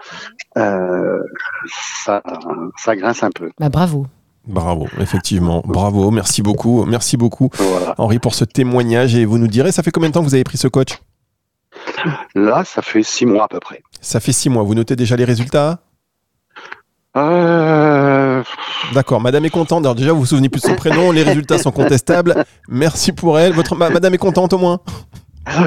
euh, 0.57 1.19
ça, 2.03 2.21
ça 2.77 2.95
grince 2.95 3.23
un 3.23 3.31
peu. 3.31 3.51
Bah, 3.59 3.69
bravo. 3.69 4.07
Bravo, 4.49 4.87
effectivement. 4.99 5.61
Bravo. 5.65 6.09
Merci 6.11 6.41
beaucoup. 6.41 6.83
Merci 6.85 7.15
beaucoup, 7.17 7.49
Voilà. 7.57 7.95
Henri, 7.97 8.19
pour 8.19 8.33
ce 8.33 8.43
témoignage. 8.45 9.15
Et 9.15 9.23
vous 9.25 9.37
nous 9.37 9.47
direz, 9.47 9.71
ça 9.71 9.83
fait 9.83 9.91
combien 9.91 10.09
de 10.09 10.13
temps 10.13 10.21
que 10.21 10.25
vous 10.25 10.33
avez 10.35 10.43
pris 10.43 10.57
ce 10.57 10.67
coach? 10.67 10.97
Là, 12.35 12.63
ça 12.65 12.81
fait 12.81 13.03
six 13.03 13.25
mois 13.25 13.45
à 13.45 13.47
peu 13.47 13.59
près. 13.59 13.81
Ça 14.01 14.19
fait 14.19 14.31
six 14.31 14.49
mois. 14.49 14.63
Vous 14.63 14.73
notez 14.75 14.95
déjà 14.95 15.15
les 15.15 15.23
résultats? 15.25 15.79
Euh, 17.17 18.43
D'accord. 18.93 19.19
Madame 19.21 19.45
est 19.45 19.49
contente. 19.49 19.83
Alors 19.85 19.95
déjà, 19.95 20.13
vous 20.13 20.19
vous 20.21 20.25
souvenez 20.25 20.49
plus 20.49 20.61
de 20.61 20.67
son 20.67 20.75
prénom. 20.75 21.11
Les 21.11 21.23
résultats 21.23 21.57
sont 21.57 21.71
contestables. 21.71 22.45
Merci 22.67 23.11
pour 23.11 23.37
elle. 23.39 23.53
Votre 23.53 23.75
ma- 23.75 23.89
Madame 23.89 24.13
est 24.13 24.17
contente 24.19 24.53
au 24.53 24.57
moins? 24.57 24.79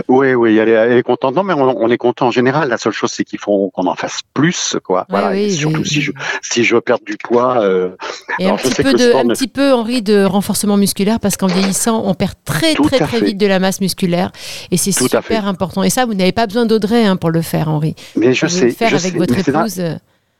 Oui, 0.09 0.35
oui, 0.35 0.57
elle 0.59 0.69
est, 0.69 0.73
elle 0.73 0.97
est 0.99 1.03
contente. 1.03 1.35
Non, 1.35 1.43
mais 1.43 1.55
on, 1.55 1.63
on 1.83 1.91
est 1.91 1.99
content 1.99 2.27
en 2.29 2.31
général. 2.31 2.69
La 2.69 2.79
seule 2.79 2.93
chose, 2.93 3.11
c'est 3.13 3.25
qu'il 3.25 3.39
faut 3.39 3.71
qu'on 3.75 3.87
en 3.87 3.95
fasse 3.95 4.21
plus, 4.35 4.77
quoi. 4.85 5.07
Ouais, 5.11 5.21
oui, 5.31 5.53
surtout 5.53 5.81
oui. 5.81 5.87
si 5.89 6.01
je 6.01 6.13
si 6.43 6.65
je 6.65 6.75
veux 6.75 6.81
perdre 6.81 7.05
du 7.05 7.17
poids. 7.17 7.61
euh, 7.63 7.91
Et 8.39 8.47
alors, 8.47 8.59
un 8.59 8.63
petit, 8.63 8.83
peu 8.83 8.93
de, 8.93 8.99
sport 8.99 9.21
un 9.21 9.29
petit 9.29 9.49
peu, 9.49 9.73
Henri, 9.73 10.03
de 10.03 10.25
renforcement 10.25 10.77
musculaire 10.77 11.21
parce 11.21 11.37
qu'en 11.37 11.47
vieillissant, 11.47 12.03
on 12.05 12.15
perd 12.15 12.35
très 12.45 12.75
Tout 12.75 12.85
très 12.85 12.99
très 12.99 13.19
fait. 13.19 13.25
vite 13.27 13.39
de 13.39 13.47
la 13.47 13.59
masse 13.59 13.81
musculaire 13.81 14.33
et 14.71 14.77
c'est 14.77 14.93
super 14.93 15.47
important. 15.47 15.83
Et 15.83 15.91
ça, 15.91 16.05
vous 16.07 16.15
n'avez 16.15 16.33
pas 16.33 16.47
besoin 16.47 16.67
d'Audrey 16.67 17.05
hein, 17.05 17.17
pour 17.17 17.31
le 17.31 17.43
faire, 17.43 17.69
Henri. 17.69 17.95
Mais 18.17 18.35
je 18.35 18.47
sais, 18.47 18.67
le 18.67 18.71
faire 18.73 18.91
je 18.91 18.97
avec 18.97 19.13
sais, 19.13 19.19
votre 19.19 19.39
épouse. 19.39 19.83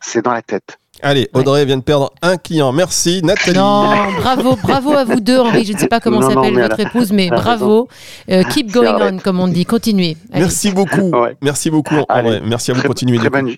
c'est 0.01 0.23
dans 0.25 0.33
la 0.33 0.43
tête. 0.43 0.79
Allez, 1.03 1.29
Ouais. 1.35 1.41
Audrey 1.41 1.65
vient 1.65 1.77
de 1.79 1.83
perdre 1.83 2.13
un 2.23 2.37
client. 2.37 2.73
Merci, 2.73 3.21
Nathalie. 3.25 3.59
Non, 3.59 3.91
bravo, 4.21 4.57
bravo 4.63 4.93
à 4.93 5.05
vous 5.05 5.21
deux, 5.21 5.39
Henri. 5.39 5.65
Je 5.65 5.73
ne 5.73 5.79
sais 5.79 5.89
pas 5.89 6.01
comment 6.01 6.23
s'appelle 6.23 6.55
votre 6.55 6.79
épouse, 6.81 7.13
mais 7.13 7.29
bravo. 7.29 7.89
Euh, 8.31 8.45
keep 8.45 8.71
going 8.73 9.15
on, 9.15 9.19
comme 9.19 9.41
on 9.41 9.49
dit. 9.49 9.67
Continuez. 9.67 10.17
Allez. 10.33 10.43
Merci 10.45 10.71
beaucoup. 10.71 11.11
Ouais. 11.11 11.37
Merci 11.43 11.71
beaucoup. 11.71 11.97
Allez, 12.09 12.29
vrai. 12.39 12.43
Merci 12.45 12.71
à 12.71 12.75
vous. 12.75 12.81
Très, 12.81 12.89
Continuez 12.89 13.19
très 13.19 13.29
d'écouter. 13.31 13.43
bonne, 13.43 13.57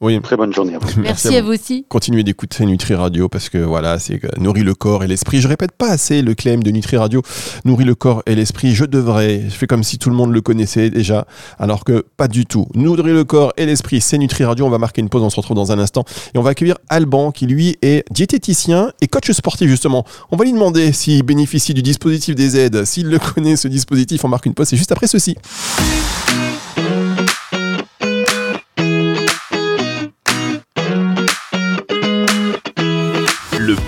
Oui. 0.00 0.20
très 0.20 0.36
bonne 0.36 0.52
journée 0.52 0.74
à 0.74 0.78
vous. 0.78 1.00
Merci 1.00 1.34
à 1.36 1.42
vous 1.42 1.52
aussi. 1.52 1.86
Continuez 1.88 2.24
d'écouter 2.24 2.66
Nutri 2.66 2.94
Radio 2.94 3.28
parce 3.28 3.48
que 3.48 3.58
voilà, 3.58 3.98
c'est 3.98 4.20
nourrit 4.38 4.62
le 4.62 4.74
corps 4.74 5.02
et 5.04 5.06
l'esprit. 5.06 5.40
Je 5.40 5.48
répète 5.48 5.72
pas 5.72 5.90
assez 5.90 6.20
le 6.20 6.34
claim 6.34 6.58
de 6.58 6.70
Nutri 6.70 6.96
Radio, 6.96 7.22
nourrit 7.64 7.84
le 7.84 7.94
corps 7.94 8.22
et 8.26 8.34
l'esprit. 8.34 8.74
Je 8.74 8.84
devrais, 8.84 9.42
je 9.48 9.54
fais 9.54 9.66
comme 9.66 9.82
si 9.82 9.98
tout 9.98 10.10
le 10.10 10.16
monde 10.16 10.32
le 10.32 10.40
connaissait 10.40 10.90
déjà, 10.90 11.26
alors 11.58 11.84
que 11.84 12.04
pas 12.16 12.28
du 12.28 12.44
tout. 12.44 12.66
Nourrit 12.74 13.12
le 13.12 13.24
corps 13.24 13.52
et 13.56 13.66
l'esprit, 13.66 14.00
c'est 14.00 14.18
Nutri 14.18 14.44
Radio. 14.44 14.66
On 14.66 14.70
va 14.70 14.78
marquer 14.78 15.00
une 15.00 15.08
pause, 15.08 15.22
on 15.22 15.30
se 15.30 15.36
retrouve 15.36 15.56
dans 15.56 15.72
un 15.72 15.78
instant 15.78 16.04
et 16.34 16.38
on 16.38 16.42
va 16.42 16.50
accueillir 16.50 16.76
Alban 16.88 17.32
qui 17.32 17.46
lui 17.46 17.76
est 17.80 18.04
diététicien 18.10 18.92
et 19.00 19.06
coach 19.06 19.30
sportif 19.30 19.68
justement. 19.68 20.04
On 20.30 20.36
va 20.36 20.44
lui 20.44 20.52
demander 20.52 20.92
s'il 20.92 21.22
bénéficie 21.22 21.72
du 21.72 21.82
dispositif 21.82 22.34
des 22.34 22.58
aides, 22.58 22.84
s'il 22.84 23.08
le 23.08 23.18
connaît 23.18 23.56
ce 23.56 23.68
dispositif. 23.68 24.24
On 24.24 24.28
marque 24.28 24.46
une 24.46 24.54
pause, 24.54 24.68
c'est 24.68 24.76
juste 24.76 24.92
après 24.92 25.06
ceci. 25.06 25.36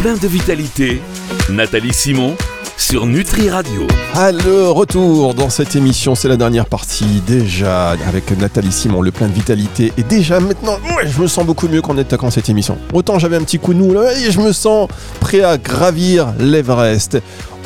Plein 0.06 0.14
de 0.14 0.28
vitalité, 0.28 1.02
Nathalie 1.50 1.92
Simon 1.92 2.36
sur 2.76 3.06
Nutri 3.06 3.50
Radio. 3.50 3.88
À 4.14 4.30
retour 4.30 5.34
dans 5.34 5.50
cette 5.50 5.74
émission, 5.74 6.14
c'est 6.14 6.28
la 6.28 6.36
dernière 6.36 6.66
partie 6.66 7.20
déjà 7.26 7.90
avec 8.06 8.30
Nathalie 8.38 8.70
Simon, 8.70 9.02
le 9.02 9.10
plein 9.10 9.26
de 9.26 9.32
vitalité. 9.32 9.92
Et 9.98 10.04
déjà 10.04 10.38
maintenant, 10.38 10.76
je 11.04 11.20
me 11.20 11.26
sens 11.26 11.44
beaucoup 11.44 11.66
mieux 11.66 11.82
qu'en 11.82 11.98
attaquant 11.98 12.30
cette 12.30 12.48
émission. 12.48 12.78
Autant 12.92 13.18
j'avais 13.18 13.34
un 13.34 13.42
petit 13.42 13.58
coup 13.58 13.74
de 13.74 13.80
mou, 13.80 13.94
là, 13.94 14.12
et 14.16 14.30
je 14.30 14.38
me 14.38 14.52
sens 14.52 14.88
prêt 15.18 15.42
à 15.42 15.58
gravir 15.58 16.32
l'Everest. 16.38 17.18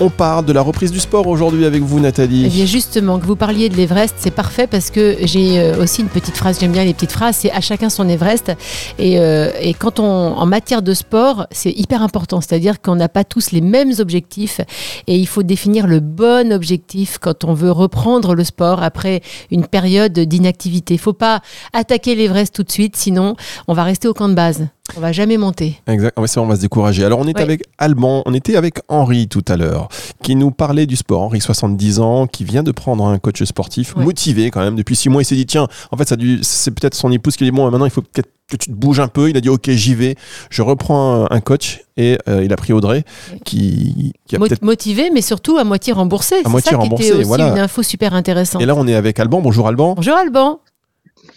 On 0.03 0.09
parle 0.09 0.47
de 0.47 0.55
la 0.55 0.63
reprise 0.63 0.91
du 0.93 0.99
sport 0.99 1.27
aujourd'hui 1.27 1.67
avec 1.67 1.83
vous, 1.83 1.99
Eh 1.99 2.01
Nathalie. 2.01 2.49
bien 2.49 2.65
justement, 2.65 3.19
que 3.19 3.27
vous 3.27 3.37
parliez 3.37 3.69
de 3.69 3.77
l'Everest, 3.77 4.15
c'est 4.19 4.31
parfait 4.31 4.67
parce 4.67 4.91
que 4.91 5.19
j'ai 5.25 5.61
euh, 5.61 5.83
aussi 5.83 6.01
une 6.01 6.09
petite 6.09 6.39
phrase, 6.39 6.59
j'aime 6.59 6.73
bien 6.73 6.85
les 6.87 6.95
petites 6.95 7.13
phrases, 7.13 7.37
c'est 7.37 7.53
à 7.53 7.61
chacun 7.61 7.91
son 7.91 8.09
Everest. 8.09 8.51
Et, 8.99 9.21
euh, 9.21 9.51
et 9.61 9.75
quand 9.75 10.01
on, 10.01 10.05
en 10.05 10.47
matière 10.47 10.81
de 10.81 10.95
sport, 10.95 11.47
c'est 11.51 11.73
hyper 11.73 12.03
important, 12.03 12.41
c'est-à-dire 12.41 12.81
qu'on 12.81 12.97
n'a 12.97 13.11
pas 13.11 13.25
tous 13.25 13.51
les 13.51 13.61
mêmes 13.61 13.93
objectifs 13.99 14.63
et 15.07 15.19
il 15.19 15.27
faut 15.27 15.43
définir 15.43 15.87
le 15.87 16.01
bon 16.01 16.51
objectif 16.51 17.19
quand 17.21 17.45
on 17.45 17.53
veut 17.53 17.71
reprendre 17.71 18.35
le 18.35 18.45
sport 18.45 18.83
après 18.83 19.21
une 19.51 19.67
période 19.67 20.19
d'inactivité. 20.19 20.95
Il 20.95 21.01
faut 21.01 21.13
pas 21.13 21.43
attaquer 21.75 22.15
l'Everest 22.15 22.55
tout 22.55 22.63
de 22.63 22.73
suite, 22.73 22.97
sinon 22.97 23.37
on 23.69 23.75
va 23.75 23.85
rester 23.85 24.09
au 24.09 24.15
camp 24.15 24.31
de 24.31 24.35
base. 24.35 24.67
On 24.97 25.01
va 25.01 25.13
jamais 25.13 25.37
monter. 25.37 25.81
Exact, 25.87 26.19
ouais, 26.19 26.27
on 26.39 26.47
va 26.47 26.57
se 26.57 26.61
décourager. 26.61 27.05
Alors 27.05 27.19
on 27.19 27.27
est 27.27 27.37
Ouais. 27.37 27.43
avec 27.43 27.63
Alban, 27.79 28.23
on 28.27 28.35
était 28.35 28.57
avec 28.57 28.81
Henri 28.89 29.29
tout 29.29 29.45
à 29.49 29.57
l'heure, 29.57 29.89
qui 30.23 30.37
nous 30.37 30.51
parlait 30.51 30.87
du 30.87 30.97
sport. 30.97 31.23
Henri, 31.23 31.41
70 31.41 32.01
ans, 32.01 32.27
qui 32.27 32.45
vient 32.45 32.63
de 32.63 32.73
prendre 32.73 33.05
un 33.07 33.19
coach 33.19 33.43
sportif, 33.45 33.97
Ouais. 33.97 34.05
motivé 34.05 34.51
quand 34.51 34.61
même. 34.61 34.77
Depuis 34.77 34.97
six 34.97 35.09
mois, 35.09 35.23
il 35.23 35.25
s'est 35.25 35.37
dit, 35.37 35.47
tiens, 35.47 35.69
en 35.91 35.97
fait, 35.97 36.09
ça 36.09 36.17
c'est 36.43 36.71
peut-être 36.73 36.95
son 36.95 37.11
épouse 37.13 37.37
qui 37.37 37.45
dit, 37.45 37.51
bon, 37.51 37.71
maintenant, 37.71 37.87
il 37.87 37.91
faut 37.91 38.03
peut-être 38.03 38.29
que 38.51 38.57
tu 38.57 38.69
te 38.71 38.75
bouges 38.75 39.01
un 39.01 39.09
peu. 39.09 39.31
Il 39.31 39.37
a 39.37 39.41
dit, 39.41 39.49
ok, 39.49 39.71
j'y 39.71 39.95
vais. 39.95 40.17
Je 40.51 40.63
reprends 40.63 41.27
un, 41.31 41.41
coach 41.41 41.83
et 41.97 42.19
euh, 42.29 42.45
il 42.45 42.53
a 42.53 42.57
pris 42.57 42.73
Audrey, 42.73 43.05
qui, 43.45 44.13
qui 44.27 44.37
a 44.37 44.39
motivé, 44.61 45.11
mais 45.11 45.23
surtout 45.23 45.57
à 45.57 45.65
moitié 45.65 45.93
remboursé. 45.93 46.37
C'est 46.43 46.49
moitié 46.49 46.71
ça 46.73 46.77
qui 46.77 46.83
remboursé, 46.83 47.07
était 47.07 47.17
aussi 47.19 47.25
voilà. 47.25 47.49
une 47.49 47.59
info 47.59 47.83
super 47.83 48.13
intéressante. 48.13 48.61
Et 48.61 48.67
là, 48.67 48.75
on 48.77 48.87
est 48.87 48.95
avec 48.95 49.19
Alban. 49.21 49.41
Bonjour 49.41 49.69
Alban. 49.69 49.95
Bonjour 49.95 50.17
Alban. 50.17 50.61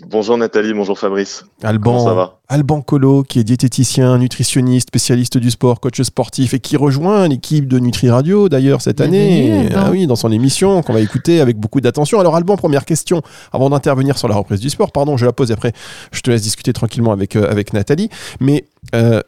Bonjour 0.09 0.37
Nathalie, 0.37 0.73
bonjour 0.73 0.99
Fabrice. 0.99 1.45
Alban, 1.63 1.93
Comment 1.93 2.05
ça 2.05 2.13
va? 2.13 2.39
Alban 2.49 2.81
Colo, 2.81 3.23
qui 3.23 3.39
est 3.39 3.43
diététicien, 3.43 4.17
nutritionniste, 4.17 4.89
spécialiste 4.89 5.37
du 5.37 5.49
sport, 5.49 5.79
coach 5.79 6.01
sportif 6.01 6.53
et 6.53 6.59
qui 6.59 6.77
rejoint 6.77 7.27
l'équipe 7.27 7.67
de 7.67 7.79
Nutri 7.79 8.09
Radio 8.09 8.49
d'ailleurs 8.49 8.81
cette 8.81 9.01
année. 9.01 9.69
Ah 9.75 9.89
oui, 9.91 10.05
dans 10.05 10.15
son 10.15 10.31
émission 10.31 10.81
qu'on 10.83 10.93
va 10.93 10.99
écouter 10.99 11.39
avec 11.39 11.57
beaucoup 11.57 11.81
d'attention. 11.81 12.19
Alors 12.19 12.35
Alban, 12.35 12.57
première 12.57 12.85
question 12.85 13.21
avant 13.51 13.69
d'intervenir 13.69 14.17
sur 14.17 14.27
la 14.27 14.35
reprise 14.35 14.59
du 14.59 14.69
sport. 14.69 14.91
Pardon, 14.91 15.15
je 15.17 15.25
la 15.25 15.33
pose 15.33 15.51
et 15.51 15.53
après 15.53 15.73
je 16.11 16.21
te 16.21 16.29
laisse 16.29 16.41
discuter 16.41 16.73
tranquillement 16.73 17.11
avec, 17.11 17.35
euh, 17.35 17.49
avec 17.49 17.73
Nathalie. 17.73 18.09
Mais 18.39 18.65
euh, 18.95 19.21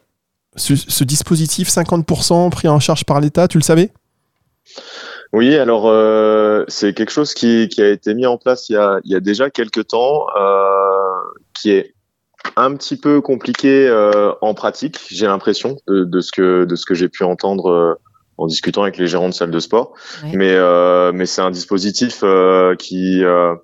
ce, 0.55 0.75
ce 0.75 1.03
dispositif 1.03 1.69
50% 1.69 2.49
pris 2.49 2.67
en 2.67 2.79
charge 2.79 3.05
par 3.05 3.21
l'État, 3.21 3.47
tu 3.47 3.57
le 3.57 3.63
savais? 3.63 3.91
Oui, 5.35 5.57
alors 5.57 5.89
euh, 5.89 6.63
c'est 6.69 6.93
quelque 6.93 7.11
chose 7.11 7.33
qui, 7.33 7.67
qui 7.67 7.81
a 7.81 7.89
été 7.89 8.13
mis 8.13 8.25
en 8.25 8.37
place 8.37 8.69
il 8.69 8.73
y 8.73 8.77
a, 8.77 9.01
il 9.03 9.11
y 9.11 9.15
a 9.15 9.19
déjà 9.19 9.49
quelques 9.49 9.87
temps, 9.87 10.27
euh, 10.39 11.11
qui 11.53 11.71
est 11.71 11.93
un 12.55 12.73
petit 12.73 12.95
peu 12.95 13.19
compliqué 13.19 13.85
euh, 13.85 14.31
en 14.39 14.53
pratique, 14.53 14.97
j'ai 15.09 15.25
l'impression, 15.27 15.75
de, 15.89 16.05
de 16.05 16.21
ce 16.21 16.31
que 16.31 16.63
de 16.63 16.75
ce 16.77 16.85
que 16.85 16.93
j'ai 16.93 17.09
pu 17.09 17.25
entendre 17.25 17.69
euh, 17.69 17.93
en 18.37 18.47
discutant 18.47 18.83
avec 18.83 18.97
les 18.97 19.07
gérants 19.07 19.27
de 19.27 19.33
salles 19.33 19.51
de 19.51 19.59
sport. 19.59 19.93
Ouais. 20.23 20.31
Mais 20.35 20.53
euh, 20.53 21.11
mais 21.13 21.25
c'est 21.25 21.41
un 21.41 21.51
dispositif 21.51 22.21
euh, 22.23 22.75
qui 22.77 23.21
euh, 23.21 23.55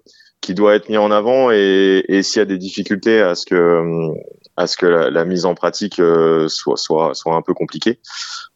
qui 0.42 0.54
doit 0.54 0.76
être 0.76 0.90
mis 0.90 0.98
en 0.98 1.10
avant 1.10 1.52
et, 1.52 2.04
et 2.10 2.22
s'il 2.22 2.40
y 2.40 2.44
a 2.44 2.46
des 2.46 2.58
difficultés 2.58 3.22
à 3.22 3.34
ce 3.34 3.46
que 3.46 4.10
à 4.58 4.68
ce 4.68 4.78
que 4.78 4.86
la, 4.86 5.10
la 5.10 5.26
mise 5.26 5.46
en 5.46 5.56
pratique 5.56 6.00
euh, 6.00 6.48
soit 6.48 6.78
soit 6.78 7.14
soit 7.14 7.36
un 7.36 7.42
peu 7.42 7.54
compliquée, 7.54 8.00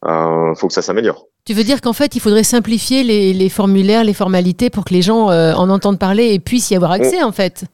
euh, 0.05 0.53
faut 0.55 0.67
que 0.67 0.73
ça 0.73 0.81
s'améliore. 0.81 1.27
Tu 1.45 1.53
veux 1.53 1.63
dire 1.63 1.79
qu'en 1.81 1.93
fait, 1.93 2.15
il 2.15 2.19
faudrait 2.19 2.43
simplifier 2.43 3.03
les, 3.03 3.33
les 3.33 3.49
formulaires, 3.49 4.03
les 4.03 4.13
formalités 4.13 4.69
pour 4.69 4.83
que 4.83 4.93
les 4.93 5.01
gens 5.01 5.29
euh, 5.29 5.53
en 5.53 5.69
entendent 5.69 5.99
parler 5.99 6.33
et 6.33 6.39
puissent 6.39 6.71
y 6.71 6.75
avoir 6.75 6.91
accès, 6.91 7.21
en 7.23 7.31
fait? 7.31 7.65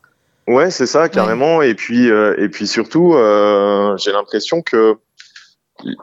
Ouais, 0.48 0.72
c'est 0.72 0.88
ça 0.88 1.08
carrément. 1.08 1.62
Et 1.62 1.76
puis 1.76 2.08
et 2.08 2.50
puis 2.50 2.68
surtout, 2.68 3.14
j'ai 3.98 4.12
l'impression 4.12 4.62
que 4.62 4.98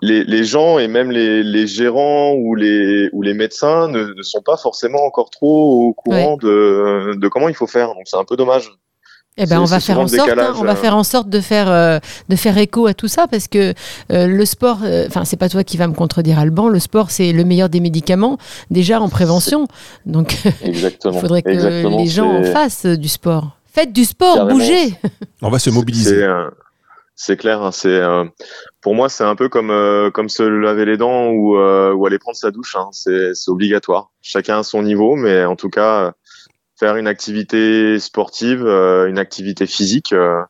les, 0.03 0.25
les 0.25 0.45
gens 0.45 0.79
et 0.79 0.89
même 0.89 1.11
les, 1.11 1.43
les 1.43 1.67
gérants 1.67 2.33
ou 2.33 2.55
les 2.55 3.11
ou 3.13 3.23
les 3.23 3.35
médecins 3.35 3.89
ne, 3.89 4.13
ne 4.15 4.23
sont 4.23 4.43
pas 4.43 4.57
forcément 4.57 5.05
encore 5.05 5.31
trop 5.31 5.89
au 5.89 5.93
courant 5.93 6.37
de, 6.37 7.15
de 7.17 7.29
comment 7.29 7.49
il 7.49 7.55
faut 7.55 7.67
faire. 7.67 7.89
Donc 7.89 8.03
c'est 8.07 8.17
un 8.17 8.25
peu 8.25 8.37
dommage. 8.37 8.73
Eh 9.41 9.47
ben, 9.47 9.49
C'est- 9.49 9.57
on 9.57 9.65
va 9.65 9.81
faire 9.81 10.01
en 10.01 10.09
sorte, 10.09 10.31
hein, 10.31 10.53
on 10.59 10.65
va 10.65 10.75
faire 10.77 10.97
en 10.97 11.05
sorte 11.05 11.29
de 11.29 11.41
faire 11.41 11.71
euh, 11.71 11.99
de 12.29 12.37
faire 12.37 12.59
écho 12.59 12.87
à 12.87 12.95
tout 12.95 13.09
ça 13.09 13.27
parce 13.29 13.47
que 13.49 13.73
euh, 14.13 14.27
le 14.27 14.45
sport, 14.45 14.79
euh, 14.85 15.07
enfin 15.07 15.25
c'est 15.25 15.37
pas 15.37 15.49
toi 15.49 15.63
qui 15.65 15.77
va 15.77 15.87
me 15.87 15.95
contredire 15.95 16.39
Alban, 16.39 16.69
le 16.69 16.81
sport 16.81 17.11
c'est 17.11 17.33
le 17.33 17.45
meilleur 17.45 17.69
des 17.69 17.81
médicaments 17.81 18.37
déjà 18.71 19.01
en 19.01 19.09
prévention, 19.09 19.69
donc 20.07 20.37
Exactement. 20.63 21.15
il 21.15 21.21
faudrait 21.21 21.43
que 21.43 21.51
Exactement, 21.51 21.99
les 21.99 22.07
gens 22.07 22.31
en 22.33 22.43
fassent 22.43 22.85
euh, 22.87 22.97
du 22.97 23.09
sport. 23.09 23.53
Faites 23.73 23.93
du 23.93 24.05
sport, 24.05 24.35
Carrément. 24.35 24.59
bougez. 24.59 24.95
On 25.43 25.51
va 25.51 25.59
se 25.61 25.71
mobiliser. 25.71 26.17
C'est 26.17 26.23
euh, 26.25 26.49
c'est 27.15 27.37
clair. 27.37 27.63
hein, 27.63 27.71
c'est 27.73 27.89
euh, 27.89 28.25
pour 28.81 28.95
moi 28.95 29.09
c'est 29.09 29.25
un 29.25 29.35
peu 29.37 29.49
comme 29.49 29.71
euh, 29.71 30.11
comme 30.11 30.29
se 30.29 30.43
laver 30.43 30.85
les 30.85 30.97
dents 30.97 31.29
ou 31.29 31.57
euh, 31.59 31.93
ou 31.93 32.07
aller 32.07 32.19
prendre 32.19 32.37
sa 32.37 32.51
douche. 32.51 32.75
Hein, 32.77 32.89
c'est 32.93 33.35
c'est 33.35 33.51
obligatoire. 33.51 34.11
Chacun 34.23 34.59
à 34.59 34.63
son 34.65 34.83
niveau, 34.83 35.15
mais 35.17 35.45
en 35.45 35.55
tout 35.57 35.69
cas 35.71 36.01
euh, 36.07 36.11
faire 36.79 36.97
une 36.97 37.09
activité 37.09 37.99
sportive, 37.99 38.65
euh, 38.65 39.09
une 39.09 39.19
activité 39.19 39.67
physique, 39.67 40.13
euh, 40.13 40.43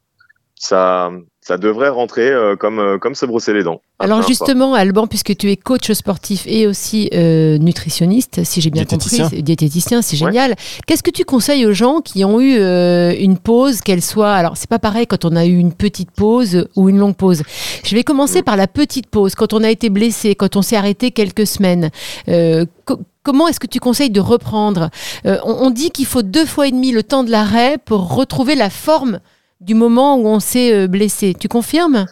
ça 0.55 1.11
ça 1.49 1.57
devrait 1.59 1.89
rentrer 1.89 2.29
euh, 2.31 2.55
comme 2.57 2.79
euh, 2.79 2.99
comme 2.99 3.15
se 3.15 3.27
brosser 3.27 3.53
les 3.55 3.65
dents. 3.65 3.81
Alors 3.99 4.23
justement, 4.23 4.75
Alban, 4.75 5.07
puisque 5.09 5.37
tu 5.37 5.51
es 5.51 5.57
coach 5.57 5.91
sportif 5.93 6.45
et 6.47 6.67
aussi 6.69 7.09
euh, 7.15 7.59
nutritionniste, 7.59 8.45
si 8.45 8.61
j'ai 8.61 8.71
bien 8.71 8.83
Diététicien. 8.83 9.25
compris, 9.25 9.43
diététicien, 9.43 10.03
c'est 10.03 10.23
Ouais. 10.23 10.31
génial. 10.31 10.55
Qu'est-ce 10.87 11.03
que 11.03 11.11
tu 11.11 11.25
conseilles 11.25 11.67
aux 11.67 11.73
gens 11.73 12.01
qui 12.01 12.25
ont 12.25 12.41
eu 12.41 12.57
euh, 12.59 13.15
une 13.19 13.39
pause, 13.39 13.81
qu'elle 13.81 14.03
soit, 14.03 14.33
alors 14.35 14.57
c'est 14.57 14.69
pas 14.69 14.79
pareil 14.79 15.07
quand 15.07 15.25
on 15.25 15.35
a 15.35 15.47
eu 15.47 15.57
une 15.57 15.73
petite 15.73 16.11
pause 16.13 16.69
ou 16.77 16.89
une 16.89 16.99
longue 16.99 17.17
pause. 17.17 17.43
Je 17.85 17.95
vais 17.97 18.05
commencer 18.05 18.41
Mm. 18.41 18.45
par 18.45 18.57
la 18.57 18.67
petite 18.69 19.09
pause, 19.09 19.35
quand 19.35 19.53
on 19.55 19.65
a 19.65 19.71
été 19.71 19.89
blessé, 19.91 20.35
quand 20.35 20.55
on 20.57 20.63
s'est 20.63 20.77
arrêté 20.77 21.11
quelques 21.11 21.47
semaines. 21.47 21.91
Euh, 22.29 22.67
co- 22.85 22.99
Comment 23.25 23.47
est-ce 23.49 23.61
que 23.61 23.67
tu 23.67 23.79
conseilles 23.79 24.09
de 24.11 24.21
reprendre? 24.21 24.89
Euh, 25.27 25.37
on, 25.45 25.67
on 25.67 25.71
dit 25.71 25.91
qu'il 25.91 26.07
faut 26.07 26.23
deux 26.23 26.47
fois 26.47 26.67
et 26.67 26.71
demi 26.71 26.93
le 26.93 27.03
temps 27.03 27.25
de 27.25 27.31
l'arrêt 27.31 27.77
pour 27.85 28.15
retrouver 28.15 28.55
la 28.55 28.71
forme 28.71 29.21
du 29.61 29.75
moment 29.75 30.17
où 30.17 30.27
on 30.27 30.41
s'est 30.41 30.73
euh, 30.75 30.87
blessé. 30.87 31.35
Tu 31.39 31.49
confirmes? 31.49 32.07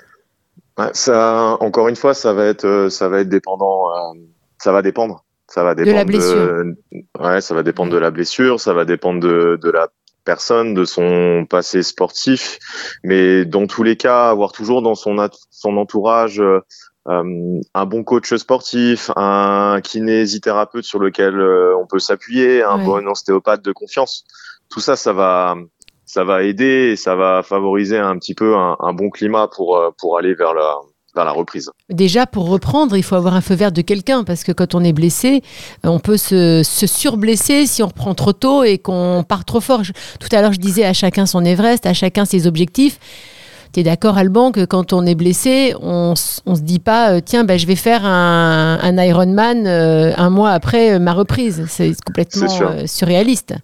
Ça, 0.93 1.57
encore 1.61 1.89
une 1.89 1.97
fois, 1.97 2.13
ça 2.13 2.33
va 2.35 2.45
être, 2.47 2.67
euh, 2.67 2.91
ça 2.91 3.09
va 3.09 3.21
être 3.21 3.29
dépendant. 3.29 3.89
euh, 3.91 4.19
ça 4.59 4.73
va 4.73 4.83
dépendre. 4.83 5.25
Ça 5.49 5.63
va 5.63 5.75
dépendre 5.75 5.97
la 5.97 6.05
blessure. 6.05 6.65
ouais, 7.21 7.41
ça 7.41 7.55
va 7.55 7.63
dépendre 7.63 7.93
de 7.93 7.97
la 7.99 8.11
blessure. 8.11 8.61
Ça 8.61 8.73
va 8.75 8.85
dépendre 8.85 9.21
de, 9.21 9.59
de 9.63 9.71
la 9.71 9.89
personne, 10.25 10.75
de 10.75 10.85
son 10.85 11.47
passé 11.49 11.83
sportif. 11.83 12.59
Mais 13.05 13.45
dans 13.45 13.67
tous 13.67 13.85
les 13.85 13.97
cas, 13.97 14.29
avoir 14.29 14.53
toujours 14.53 14.83
dans 14.83 14.97
son 14.97 15.17
son 15.51 15.77
entourage 15.77 16.41
euh, 16.41 16.61
un 17.07 17.87
bon 17.87 18.03
coach 18.03 18.35
sportif, 18.35 19.13
un 19.15 19.81
kinésithérapeute 19.83 20.85
sur 20.85 20.99
lequel 20.99 21.41
on 21.41 21.87
peut 21.87 22.01
s'appuyer, 22.01 22.65
un 22.65 22.79
bon 22.79 23.07
ostéopathe 23.07 23.63
de 23.63 23.71
confiance. 23.71 24.25
Tout 24.69 24.81
ça, 24.81 24.97
ça 24.97 25.13
va, 25.13 25.55
ça 26.07 26.25
va 26.25 26.43
aider 26.43 26.93
et 26.93 26.97
ça 26.97 27.17
va 27.17 27.43
favoriser 27.43 27.99
un 27.99 28.17
petit 28.19 28.35
peu 28.35 28.57
un, 28.57 28.77
un 28.81 28.93
bon 28.95 29.11
climat 29.11 29.49
pour 29.49 29.79
pour 29.99 30.19
aller 30.19 30.35
vers 30.35 30.55
la 30.55 30.77
la 31.25 31.33
reprise. 31.33 31.71
Déjà, 31.89 32.27
pour 32.27 32.49
reprendre, 32.49 32.97
il 32.97 33.03
faut 33.03 33.15
avoir 33.15 33.35
un 33.35 33.41
feu 33.41 33.55
vert 33.55 33.73
de 33.73 33.83
quelqu'un 33.83 34.25
parce 34.25 34.45
que 34.45 34.53
quand 34.53 34.75
on 34.75 34.85
est 34.85 34.93
blessé, 34.93 35.43
euh, 35.85 35.89
on 35.89 35.99
peut 35.99 36.17
se, 36.17 36.63
surblesser 36.65 37.67
si 37.67 37.83
on 37.83 37.87
reprend 37.87 38.15
trop 38.15 38.33
tôt 38.33 38.65
et 38.65 38.79
qu'on 38.79 39.25
part 39.27 39.45
trop 39.45 39.61
fort. 39.61 39.83
tout 40.21 40.29
à 40.33 40.43
l'heure, 40.43 40.53
je 40.53 40.61
disais 40.61 40.85
à 40.85 40.93
chacun 40.93 41.27
son 41.27 41.45
Everest, 41.45 41.87
à 41.87 41.95
chacun 41.95 42.25
ses 42.25 42.47
objectifs. 42.47 42.99
Tu 43.73 43.81
es 43.81 43.83
d'accord, 43.83 44.17
Alban, 44.17 44.53
que 44.53 44.65
quand 44.65 44.93
on 44.93 45.05
est 45.05 45.15
blessé, 45.15 45.75
on, 45.83 46.11
ne 46.11 46.55
se 46.55 46.61
dit 46.63 46.79
pas, 46.79 47.13
euh, 47.13 47.21
tiens, 47.25 47.45
bah, 47.45 47.57
je 47.57 47.67
vais 47.67 47.77
faire 47.77 48.07
un, 48.07 48.79
un 48.81 49.03
Ironman 49.03 49.67
euh, 49.67 50.13
un 50.17 50.31
mois 50.31 50.51
après 50.51 50.99
ma 50.99 51.13
reprise. 51.13 51.65
C'est 51.69 51.93
complètement 52.05 52.49
surréaliste. 52.87 53.55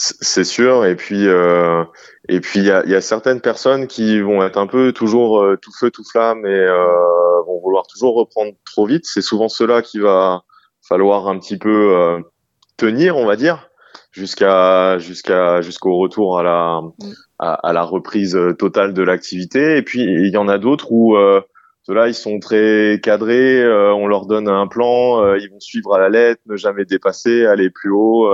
C'est 0.00 0.44
sûr. 0.44 0.86
Et 0.86 0.94
puis, 0.94 1.26
euh, 1.26 1.82
et 2.28 2.40
puis 2.40 2.60
il 2.60 2.66
y 2.66 2.70
a, 2.70 2.86
y 2.86 2.94
a, 2.94 3.00
certaines 3.00 3.40
personnes 3.40 3.88
qui 3.88 4.20
vont 4.20 4.44
être 4.44 4.56
un 4.56 4.68
peu 4.68 4.92
toujours 4.92 5.42
euh, 5.42 5.56
tout 5.60 5.72
feu 5.76 5.90
tout 5.90 6.04
flamme 6.04 6.46
et 6.46 6.50
euh, 6.50 7.42
vont 7.48 7.60
vouloir 7.60 7.84
toujours 7.88 8.14
reprendre 8.14 8.52
trop 8.64 8.86
vite. 8.86 9.06
C'est 9.06 9.22
souvent 9.22 9.48
cela 9.48 9.82
qui 9.82 9.98
va 9.98 10.42
falloir 10.88 11.26
un 11.26 11.36
petit 11.40 11.58
peu 11.58 11.96
euh, 11.96 12.20
tenir, 12.76 13.16
on 13.16 13.26
va 13.26 13.34
dire, 13.34 13.70
jusqu'à 14.12 14.98
jusqu'à 14.98 15.62
jusqu'au 15.62 15.96
retour 15.96 16.38
à 16.38 16.44
la 16.44 16.80
mm. 16.80 17.12
à, 17.40 17.54
à, 17.54 17.72
la 17.72 17.82
reprise 17.82 18.38
totale 18.56 18.94
de 18.94 19.02
l'activité. 19.02 19.78
Et 19.78 19.82
puis 19.82 20.02
il 20.02 20.30
y 20.32 20.36
en 20.36 20.46
a 20.46 20.58
d'autres 20.58 20.92
où 20.92 21.16
ceux-là, 21.82 22.06
ils 22.06 22.14
sont 22.14 22.38
très 22.38 23.00
cadrés. 23.02 23.66
on 23.66 24.06
leur 24.06 24.26
donne 24.26 24.46
un 24.46 24.68
plan, 24.68 25.34
ils 25.34 25.50
vont 25.50 25.58
suivre 25.58 25.94
à 25.94 25.98
la 25.98 26.08
lettre, 26.08 26.40
ne 26.46 26.54
jamais 26.54 26.84
dépasser, 26.84 27.46
aller 27.46 27.68
plus 27.70 27.90
haut 27.90 28.30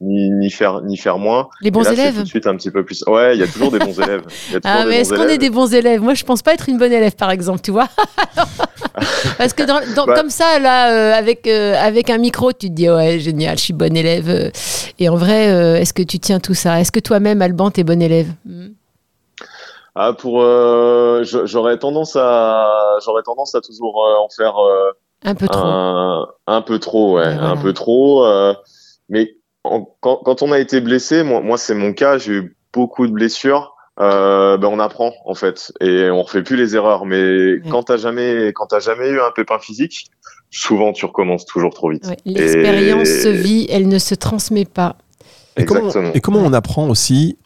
ni, 0.00 0.30
ni 0.30 0.50
faire 0.50 0.80
ni 0.82 0.96
faire 0.96 1.18
moins. 1.18 1.48
Les 1.60 1.70
bons 1.70 1.88
élèves. 1.88 2.16
Tout 2.16 2.22
de 2.22 2.28
suite 2.28 2.46
un 2.46 2.56
petit 2.56 2.70
peu 2.70 2.84
plus. 2.84 3.04
Ouais, 3.06 3.36
il 3.36 3.40
y 3.40 3.42
a 3.42 3.46
toujours 3.46 3.70
des 3.70 3.78
bons 3.78 3.98
élèves. 4.00 4.22
ah 4.64 4.84
mais 4.86 5.00
est-ce 5.00 5.12
qu'on 5.14 5.28
est 5.28 5.38
des 5.38 5.50
bons 5.50 5.72
élèves? 5.74 6.00
Moi, 6.00 6.14
je 6.14 6.24
pense 6.24 6.42
pas 6.42 6.54
être 6.54 6.68
une 6.68 6.78
bonne 6.78 6.92
élève, 6.92 7.14
par 7.14 7.30
exemple, 7.30 7.60
tu 7.60 7.70
vois. 7.70 7.88
Parce 9.38 9.52
que 9.52 9.62
dans, 9.62 10.06
bah. 10.06 10.14
comme 10.14 10.30
ça, 10.30 10.58
là, 10.58 10.92
euh, 10.92 11.18
avec 11.18 11.46
euh, 11.46 11.74
avec 11.76 12.10
un 12.10 12.18
micro, 12.18 12.52
tu 12.52 12.68
te 12.68 12.72
dis 12.72 12.90
ouais, 12.90 13.18
génial, 13.18 13.58
je 13.58 13.64
suis 13.64 13.72
bonne 13.72 13.96
élève. 13.96 14.50
Et 14.98 15.08
en 15.08 15.16
vrai, 15.16 15.50
euh, 15.50 15.76
est-ce 15.76 15.92
que 15.92 16.02
tu 16.02 16.18
tiens 16.18 16.40
tout 16.40 16.54
ça? 16.54 16.80
Est-ce 16.80 16.92
que 16.92 17.00
toi-même, 17.00 17.42
Alban, 17.42 17.70
t'es 17.70 17.84
bonne 17.84 18.02
élève? 18.02 18.28
Hmm. 18.44 18.68
Ah, 19.94 20.12
pour 20.12 20.40
j'aurais 20.40 21.78
tendance 21.78 22.16
à 22.16 22.98
j'aurais 23.04 23.22
tendance 23.22 23.54
à 23.54 23.60
toujours 23.60 23.96
en 23.96 24.28
faire 24.34 24.54
un 25.24 25.34
peu 25.34 25.46
trop. 25.46 25.66
Un, 26.46 26.62
peu 26.62 26.78
trop, 26.78 27.16
ouais, 27.16 27.26
un 27.26 27.56
peu 27.56 27.72
trop. 27.72 28.24
mais 29.08 29.34
quand, 29.62 30.42
on 30.42 30.52
a 30.52 30.58
été 30.58 30.80
blessé, 30.80 31.22
moi, 31.22 31.40
moi 31.40 31.58
c'est 31.58 31.74
mon 31.74 31.92
cas, 31.92 32.18
j'ai 32.18 32.32
eu 32.32 32.56
beaucoup 32.72 33.06
de 33.06 33.12
blessures. 33.12 33.74
Euh, 33.98 34.56
ben 34.56 34.68
on 34.68 34.78
apprend 34.78 35.12
en 35.26 35.34
fait 35.34 35.72
et 35.80 36.08
on 36.08 36.22
refait 36.22 36.42
plus 36.42 36.56
les 36.56 36.74
erreurs. 36.74 37.04
Mais 37.04 37.60
quand 37.70 37.82
t'as 37.82 37.98
jamais, 37.98 38.48
quand 38.54 38.66
t'as 38.66 38.80
jamais 38.80 39.08
eu 39.10 39.20
un 39.20 39.30
pépin 39.30 39.58
physique, 39.58 40.06
souvent 40.50 40.92
tu 40.92 41.04
recommences 41.04 41.44
toujours 41.44 41.74
trop 41.74 41.90
vite. 41.90 42.06
L'expérience 42.24 43.08
se 43.08 43.28
vit, 43.28 43.66
elle 43.68 43.88
ne 43.88 43.98
se 43.98 44.14
transmet 44.14 44.64
pas. 44.64 44.96
et 45.56 45.66
comment 45.66 46.40
on 46.40 46.52
apprend 46.54 46.88
aussi 46.88 47.36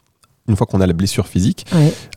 une 0.47 0.55
fois 0.55 0.67
qu'on 0.67 0.79
a 0.79 0.85
la 0.85 0.93
blessure 0.93 1.27
physique, 1.27 1.65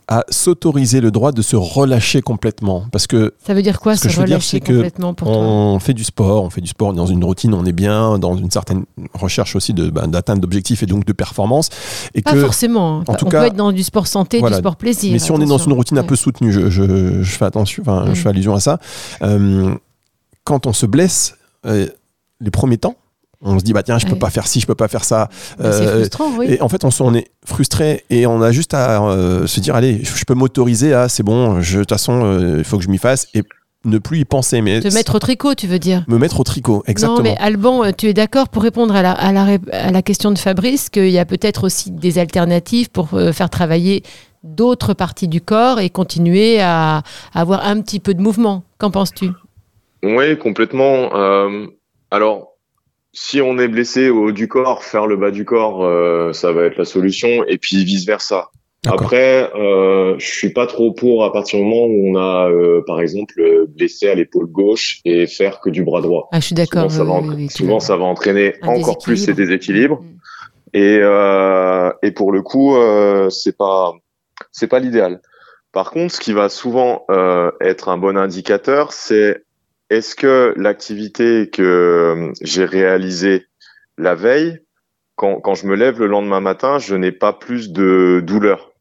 à 0.07 0.23
s'autoriser 0.29 1.01
le 1.01 1.09
droit 1.09 1.31
de 1.31 1.41
se 1.41 1.55
relâcher 1.55 2.21
complètement. 2.21 2.85
Parce 2.91 3.07
que 3.07 3.33
ça 3.43 3.53
veut 3.53 3.63
dire 3.63 3.79
quoi 3.79 3.95
se 3.95 4.07
relâcher 4.19 4.59
complètement 4.59 5.13
pour 5.13 5.29
On 5.29 5.79
fait 5.79 5.93
du 5.93 6.03
sport, 6.03 6.43
on 6.43 6.49
fait 6.49 6.61
du 6.61 6.67
sport 6.67 6.93
dans 6.93 7.07
une 7.07 7.23
routine, 7.23 7.53
on 7.53 7.65
est 7.65 7.71
bien 7.71 8.19
dans 8.19 8.37
une 8.37 8.51
certaine 8.51 8.85
recherche 9.13 9.55
aussi 9.55 9.73
de 9.73 9.89
ben, 9.89 10.07
d'atteinte 10.07 10.41
d'objectifs 10.41 10.83
et 10.83 10.85
donc 10.85 11.05
de 11.05 11.13
performance. 11.13 11.69
Et 12.13 12.21
Pas 12.21 12.35
forcément. 12.35 13.03
En 13.07 13.15
tout 13.15 13.25
on 13.25 13.29
cas, 13.29 13.41
peut 13.41 13.47
être 13.47 13.55
dans 13.55 13.71
du 13.71 13.83
sport 13.83 14.07
santé, 14.07 14.41
du 14.41 14.53
sport 14.53 14.75
plaisir. 14.75 15.11
Mais 15.11 15.19
si 15.19 15.31
on 15.31 15.41
est 15.41 15.45
dans 15.45 15.57
une 15.57 15.73
routine 15.73 15.97
un 15.97 16.03
peu 16.03 16.15
soutenue, 16.15 16.51
je, 16.51 16.69
je, 16.69 17.23
fais 17.23 17.45
attention, 17.45 17.81
enfin, 17.81 18.05
je 18.13 18.21
fais 18.21 18.29
allusion 18.29 18.53
à 18.53 18.59
ça. 18.59 18.79
Euh, 19.23 19.73
quand 20.43 20.67
on 20.67 20.73
se 20.73 20.85
blesse, 20.85 21.35
euh, 21.65 21.87
les 22.39 22.51
premiers 22.51 22.77
temps, 22.77 22.95
on 23.41 23.57
se 23.57 23.63
dit 23.63 23.71
bah 23.73 23.83
tiens 23.83 23.97
je 23.99 24.05
peux 24.05 24.17
pas 24.17 24.29
faire 24.29 24.47
ci 24.47 24.59
je 24.59 24.67
peux 24.67 24.75
pas 24.75 24.87
faire 24.87 25.03
ça. 25.03 25.29
C'est 25.57 25.65
euh, 25.65 25.99
frustrant 25.99 26.31
oui. 26.37 26.47
et 26.49 26.61
en 26.61 26.69
fait 26.69 26.83
on, 26.83 26.89
on 26.99 27.13
est 27.13 27.27
frustré 27.45 28.03
et 28.09 28.27
on 28.27 28.41
a 28.41 28.51
juste 28.51 28.73
à 28.73 29.01
euh, 29.03 29.47
se 29.47 29.59
dire 29.59 29.75
allez 29.75 30.03
je 30.03 30.25
peux 30.25 30.33
m'autoriser 30.33 30.93
à 30.93 31.07
c'est 31.09 31.23
bon 31.23 31.59
de 31.59 31.63
toute 31.63 31.89
façon 31.89 32.21
euh, 32.23 32.55
il 32.57 32.63
faut 32.63 32.77
que 32.77 32.83
je 32.83 32.89
m'y 32.89 32.97
fasse 32.97 33.27
et 33.33 33.43
ne 33.85 33.97
plus 33.97 34.19
y 34.19 34.25
penser 34.25 34.61
mais 34.61 34.81
te 34.81 34.93
mettre 34.93 35.15
au 35.15 35.19
tricot 35.19 35.55
tu 35.55 35.67
veux 35.67 35.79
dire. 35.79 36.03
me 36.09 36.17
mettre 36.17 36.41
au 36.41 36.43
tricot 36.43 36.83
exactement. 36.85 37.17
non 37.19 37.23
mais 37.23 37.37
Alban 37.37 37.93
tu 37.93 38.07
es 38.07 38.13
d'accord 38.13 38.49
pour 38.49 38.61
répondre 38.61 38.93
à 38.93 39.01
la, 39.01 39.11
à 39.13 39.31
la, 39.31 39.57
à 39.71 39.91
la 39.91 40.01
question 40.01 40.31
de 40.31 40.37
Fabrice 40.37 40.89
qu'il 40.89 41.09
y 41.09 41.17
a 41.19 41.23
peut-être 41.25 41.63
aussi 41.63 41.91
des 41.91 42.17
alternatives 42.19 42.89
pour 42.89 43.09
faire 43.31 43.49
travailler 43.49 44.03
d'autres 44.43 44.93
parties 44.93 45.29
du 45.29 45.39
corps 45.39 45.79
et 45.79 45.89
continuer 45.89 46.59
à, 46.59 46.97
à 46.97 47.03
avoir 47.33 47.65
un 47.65 47.81
petit 47.81 47.99
peu 48.01 48.13
de 48.13 48.21
mouvement. 48.21 48.63
Qu'en 48.79 48.91
penses-tu? 48.91 49.29
Oui 50.03 50.37
complètement. 50.37 51.09
Alors 52.11 52.49
si 53.13 53.41
on 53.41 53.57
est 53.57 53.67
blessé 53.67 54.09
au 54.09 54.27
haut 54.27 54.31
du 54.31 54.47
corps, 54.47 54.83
faire 54.83 55.07
le 55.07 55.17
bas 55.17 55.31
du 55.31 55.45
corps, 55.45 55.83
euh, 55.83 56.33
ça 56.33 56.51
va 56.51 56.63
être 56.63 56.77
la 56.77 56.85
solution, 56.85 57.43
et 57.47 57.57
puis 57.57 57.83
vice 57.83 58.05
versa. 58.05 58.49
Après, 58.87 59.51
euh, 59.55 60.15
je 60.19 60.25
suis 60.25 60.53
pas 60.53 60.65
trop 60.65 60.93
pour 60.93 61.25
à 61.25 61.33
partir 61.33 61.59
du 61.59 61.65
moment 61.65 61.85
où 61.85 62.11
on 62.11 62.15
a, 62.15 62.49
euh, 62.49 62.81
par 62.87 63.01
exemple, 63.01 63.65
blessé 63.67 64.07
à 64.07 64.15
l'épaule 64.15 64.47
gauche 64.47 65.01
et 65.03 65.27
faire 65.27 65.59
que 65.59 65.69
du 65.69 65.83
bras 65.83 66.01
droit. 66.01 66.29
Ah, 66.31 66.39
je 66.39 66.45
suis 66.45 66.55
d'accord. 66.55 66.89
Souvent, 66.89 67.79
ça, 67.81 67.97
va 67.97 68.05
entraîner 68.05 68.53
encore 68.61 68.97
plus 68.99 69.17
ces 69.17 69.33
déséquilibres. 69.33 70.01
Mm. 70.01 70.19
Et, 70.73 70.99
euh, 71.01 71.91
et 72.03 72.11
pour 72.11 72.31
le 72.31 72.41
coup, 72.41 72.75
euh, 72.75 73.29
c'est 73.29 73.57
pas, 73.57 73.93
c'est 74.51 74.67
pas 74.67 74.79
l'idéal. 74.79 75.21
Par 75.71 75.91
contre, 75.91 76.13
ce 76.13 76.19
qui 76.19 76.33
va 76.33 76.49
souvent 76.49 77.05
euh, 77.11 77.51
être 77.61 77.89
un 77.89 77.97
bon 77.97 78.17
indicateur, 78.17 78.91
c'est 78.91 79.43
est-ce 79.89 80.15
que 80.15 80.53
l'activité 80.55 81.49
que 81.49 81.61
euh, 81.61 82.33
j'ai 82.41 82.65
réalisée 82.65 83.47
la 83.97 84.15
veille, 84.15 84.59
quand, 85.15 85.41
quand, 85.41 85.55
je 85.55 85.67
me 85.67 85.75
lève 85.75 85.99
le 85.99 86.07
lendemain 86.07 86.39
matin, 86.39 86.79
je 86.79 86.95
n'ai 86.95 87.11
pas 87.11 87.33
plus 87.33 87.71
de 87.71 88.21
douleur. 88.25 88.71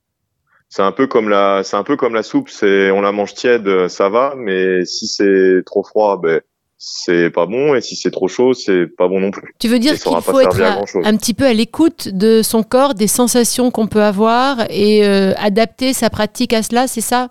C'est 0.69 0.83
un 0.83 0.93
peu 0.93 1.07
comme 1.07 1.29
la, 1.29 1.63
c'est 1.65 1.77
un 1.77 1.83
peu 1.83 1.97
comme 1.97 2.15
la 2.15 2.23
soupe. 2.23 2.51
C'est, 2.51 2.91
on 2.91 3.01
la 3.01 3.11
mange 3.11 3.35
tiède, 3.35 3.89
ça 3.89 4.09
va, 4.09 4.35
mais 4.37 4.85
si 4.85 5.09
c'est 5.09 5.63
trop 5.65 5.83
froid, 5.83 6.21
ben 6.21 6.41
c'est 6.81 7.31
pas 7.31 7.47
bon, 7.47 7.75
et 7.75 7.81
si 7.81 7.97
c'est 7.97 8.13
trop 8.13 8.29
chaud, 8.29 8.55
c'est 8.55 8.87
pas 8.87 9.09
bon 9.09 9.19
non 9.19 9.33
plus. 9.33 9.53
Tu 9.59 9.67
veux 9.67 9.81
dire 9.81 9.95
qu'il 9.95 10.21
faut 10.21 10.41
être 10.41 10.61
un 10.63 11.17
petit 11.17 11.35
peu 11.35 11.45
à 11.45 11.53
l'écoute 11.53 12.09
de 12.09 12.43
son 12.43 12.63
corps, 12.63 12.95
des 12.95 13.09
sensations 13.09 13.73
qu'on 13.73 13.89
peut 13.89 14.03
avoir, 14.03 14.71
et 14.71 15.05
euh, 15.05 15.33
adapter 15.39 15.93
sa 15.93 16.09
pratique 16.09 16.53
à 16.53 16.63
cela, 16.63 16.87
c'est 16.87 17.01
ça? 17.01 17.31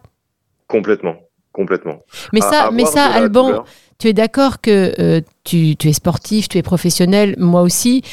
Complètement 0.68 1.16
complètement. 1.58 2.04
Mais 2.34 2.42
ça, 2.42 2.70
mais 2.72 2.86
ça 2.86 3.06
Alban, 3.06 3.66
tu 3.98 4.08
es 4.08 4.14
d'accord 4.14 4.62
que 4.62 4.94
euh, 5.00 5.22
tu, 5.44 5.76
es 5.84 5.94
sportif, 5.94 6.48
tu 6.48 6.60
es 6.60 6.62
professionnel, 6.62 7.34
moi 7.40 7.64
aussi. 7.64 8.04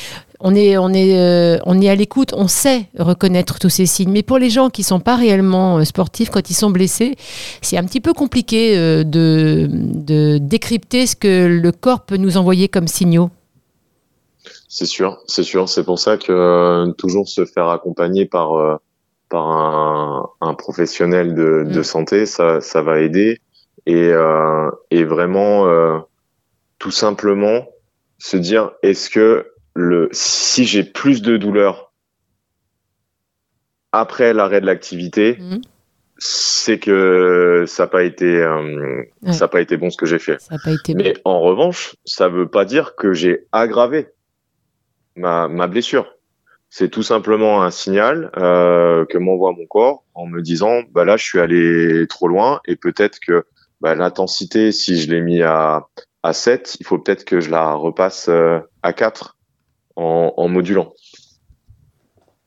On 0.40 0.54
est, 0.54 0.78
on 0.78 0.88
est, 0.90 1.18
euh, 1.18 1.58
on 1.66 1.80
est 1.80 1.90
à 1.90 1.94
l'écoute, 1.94 2.32
on 2.34 2.48
sait 2.48 2.86
reconnaître 2.98 3.58
tous 3.58 3.68
ces 3.68 3.84
signes. 3.84 4.10
Mais 4.10 4.22
pour 4.22 4.38
les 4.38 4.48
gens 4.48 4.70
qui 4.70 4.82
sont 4.82 4.98
pas 4.98 5.14
réellement 5.16 5.78
euh, 5.78 5.84
sportifs, 5.84 6.30
quand 6.30 6.48
ils 6.48 6.54
sont 6.54 6.70
blessés, 6.70 7.16
c'est 7.60 7.76
un 7.76 7.84
petit 7.84 8.00
peu 8.00 8.14
compliqué 8.14 8.76
de, 8.76 9.68
de 9.70 10.38
décrypter 10.38 11.06
ce 11.06 11.16
que 11.16 11.46
le 11.46 11.72
corps 11.72 12.00
peut 12.00 12.16
nous 12.16 12.38
envoyer 12.38 12.68
comme 12.68 12.88
signaux. 12.88 13.30
C'est 14.68 14.86
sûr, 14.86 15.18
c'est 15.26 15.44
sûr. 15.44 15.68
C'est 15.68 15.84
pour 15.84 15.98
ça 15.98 16.16
que 16.16 16.90
toujours 16.92 17.28
se 17.28 17.44
faire 17.44 17.68
accompagner 17.68 18.24
par 18.24 18.80
par 19.34 20.36
un, 20.40 20.54
professionnel 20.54 21.34
de, 21.34 21.64
mm. 21.64 21.82
santé, 21.82 22.24
ça, 22.24 22.60
ça 22.60 22.82
va 22.82 23.00
aider. 23.00 23.40
Et, 23.84 24.10
euh, 24.12 24.70
et 24.92 25.02
vraiment, 25.02 25.66
euh, 25.66 25.98
tout 26.78 26.92
simplement, 26.92 27.66
se 28.18 28.36
dire, 28.36 28.70
est-ce 28.84 29.10
que 29.10 29.50
le, 29.74 30.08
si 30.12 30.64
j'ai 30.66 30.84
plus 30.84 31.20
de 31.20 31.36
douleur 31.36 31.92
après 33.90 34.34
l'arrêt 34.34 34.60
de 34.60 34.66
l'activité, 34.66 35.36
mm. 35.40 35.62
c'est 36.16 36.78
que 36.78 37.64
ça 37.66 37.82
n'a 37.82 37.86
pas 37.88 38.04
été, 38.04 38.40
euh, 38.40 39.02
ça 39.32 39.48
pas 39.48 39.60
été 39.60 39.76
bon 39.76 39.90
ce 39.90 39.96
que 39.96 40.06
j'ai 40.06 40.20
fait. 40.20 40.38
Mais 40.94 41.14
en 41.24 41.40
revanche, 41.40 41.96
ça 42.04 42.28
veut 42.28 42.46
pas 42.46 42.64
dire 42.64 42.94
que 42.94 43.12
j'ai 43.12 43.48
aggravé 43.50 44.06
ma, 45.16 45.48
ma 45.48 45.66
blessure 45.66 46.13
c'est 46.76 46.88
tout 46.88 47.04
simplement 47.04 47.62
un 47.62 47.70
signal 47.70 48.32
euh, 48.36 49.04
que 49.08 49.16
m'envoie 49.16 49.52
mon 49.52 49.64
corps 49.66 50.02
en 50.14 50.26
me 50.26 50.42
disant 50.42 50.80
bah 50.92 51.04
là 51.04 51.16
je 51.16 51.24
suis 51.24 51.38
allé 51.38 52.04
trop 52.08 52.26
loin 52.26 52.60
et 52.66 52.74
peut-être 52.74 53.18
que 53.24 53.44
bah, 53.80 53.94
l'intensité 53.94 54.72
si 54.72 55.00
je 55.00 55.08
l'ai 55.08 55.20
mis 55.20 55.40
à 55.42 55.86
à 56.24 56.32
7, 56.32 56.78
il 56.80 56.86
faut 56.86 56.98
peut-être 56.98 57.24
que 57.24 57.38
je 57.40 57.50
la 57.50 57.74
repasse 57.74 58.26
euh, 58.28 58.58
à 58.82 58.92
4 58.94 59.36
en, 59.94 60.32
en 60.36 60.48
modulant. 60.48 60.92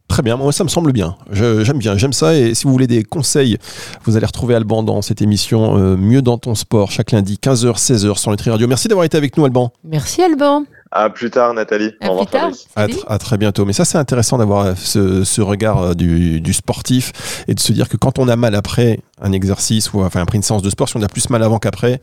Très 0.09 0.23
bien, 0.23 0.35
moi 0.35 0.51
ça 0.51 0.63
me 0.63 0.69
semble 0.69 0.91
bien. 0.93 1.15
Je- 1.31 1.63
J'aime 1.63 1.77
bien, 1.77 1.95
j'aime 1.97 2.11
ça. 2.13 2.35
Et 2.35 2.53
si 2.55 2.63
vous 2.65 2.71
voulez 2.71 2.87
des 2.87 3.03
conseils, 3.03 3.57
vous 4.05 4.17
allez 4.17 4.25
retrouver 4.25 4.55
Alban 4.55 4.81
dans 4.81 5.01
cette 5.01 5.21
émission 5.21 5.77
euh, 5.77 5.95
Mieux 5.95 6.21
dans 6.21 6.37
ton 6.37 6.55
sport, 6.55 6.91
chaque 6.91 7.11
lundi, 7.11 7.37
15h, 7.41 7.77
16h 7.77 8.17
sur 8.17 8.31
Nutri 8.31 8.49
Radio. 8.49 8.67
Merci 8.67 8.87
d'avoir 8.87 9.05
été 9.05 9.15
avec 9.17 9.37
nous, 9.37 9.45
Alban. 9.45 9.71
Merci 9.83 10.23
Alban. 10.23 10.63
À 10.91 11.09
plus 11.09 11.29
tard, 11.29 11.53
Nathalie. 11.53 11.91
À 12.01 12.07
Au 12.07 12.09
revoir, 12.11 12.27
plus 12.27 12.31
tard. 12.39 12.51
Tr- 12.87 13.03
à 13.07 13.17
très 13.17 13.37
bientôt. 13.37 13.65
Mais 13.65 13.73
ça, 13.73 13.85
c'est 13.85 13.97
intéressant 13.97 14.37
d'avoir 14.37 14.65
euh, 14.65 14.73
ce, 14.75 15.23
ce 15.23 15.41
regard 15.41 15.81
euh, 15.81 15.93
du, 15.93 16.39
du 16.41 16.53
sportif 16.53 17.43
et 17.47 17.53
de 17.53 17.59
se 17.59 17.71
dire 17.73 17.89
que 17.89 17.97
quand 17.97 18.19
on 18.19 18.27
a 18.27 18.35
mal 18.35 18.55
après 18.55 18.99
un 19.21 19.31
exercice 19.31 19.93
ou 19.93 20.01
enfin 20.03 20.21
après 20.21 20.37
une 20.37 20.43
séance 20.43 20.61
de 20.61 20.69
sport, 20.69 20.87
si 20.89 20.97
on 20.97 21.01
a 21.03 21.07
plus 21.07 21.29
mal 21.29 21.43
avant 21.43 21.59
qu'après, 21.59 22.01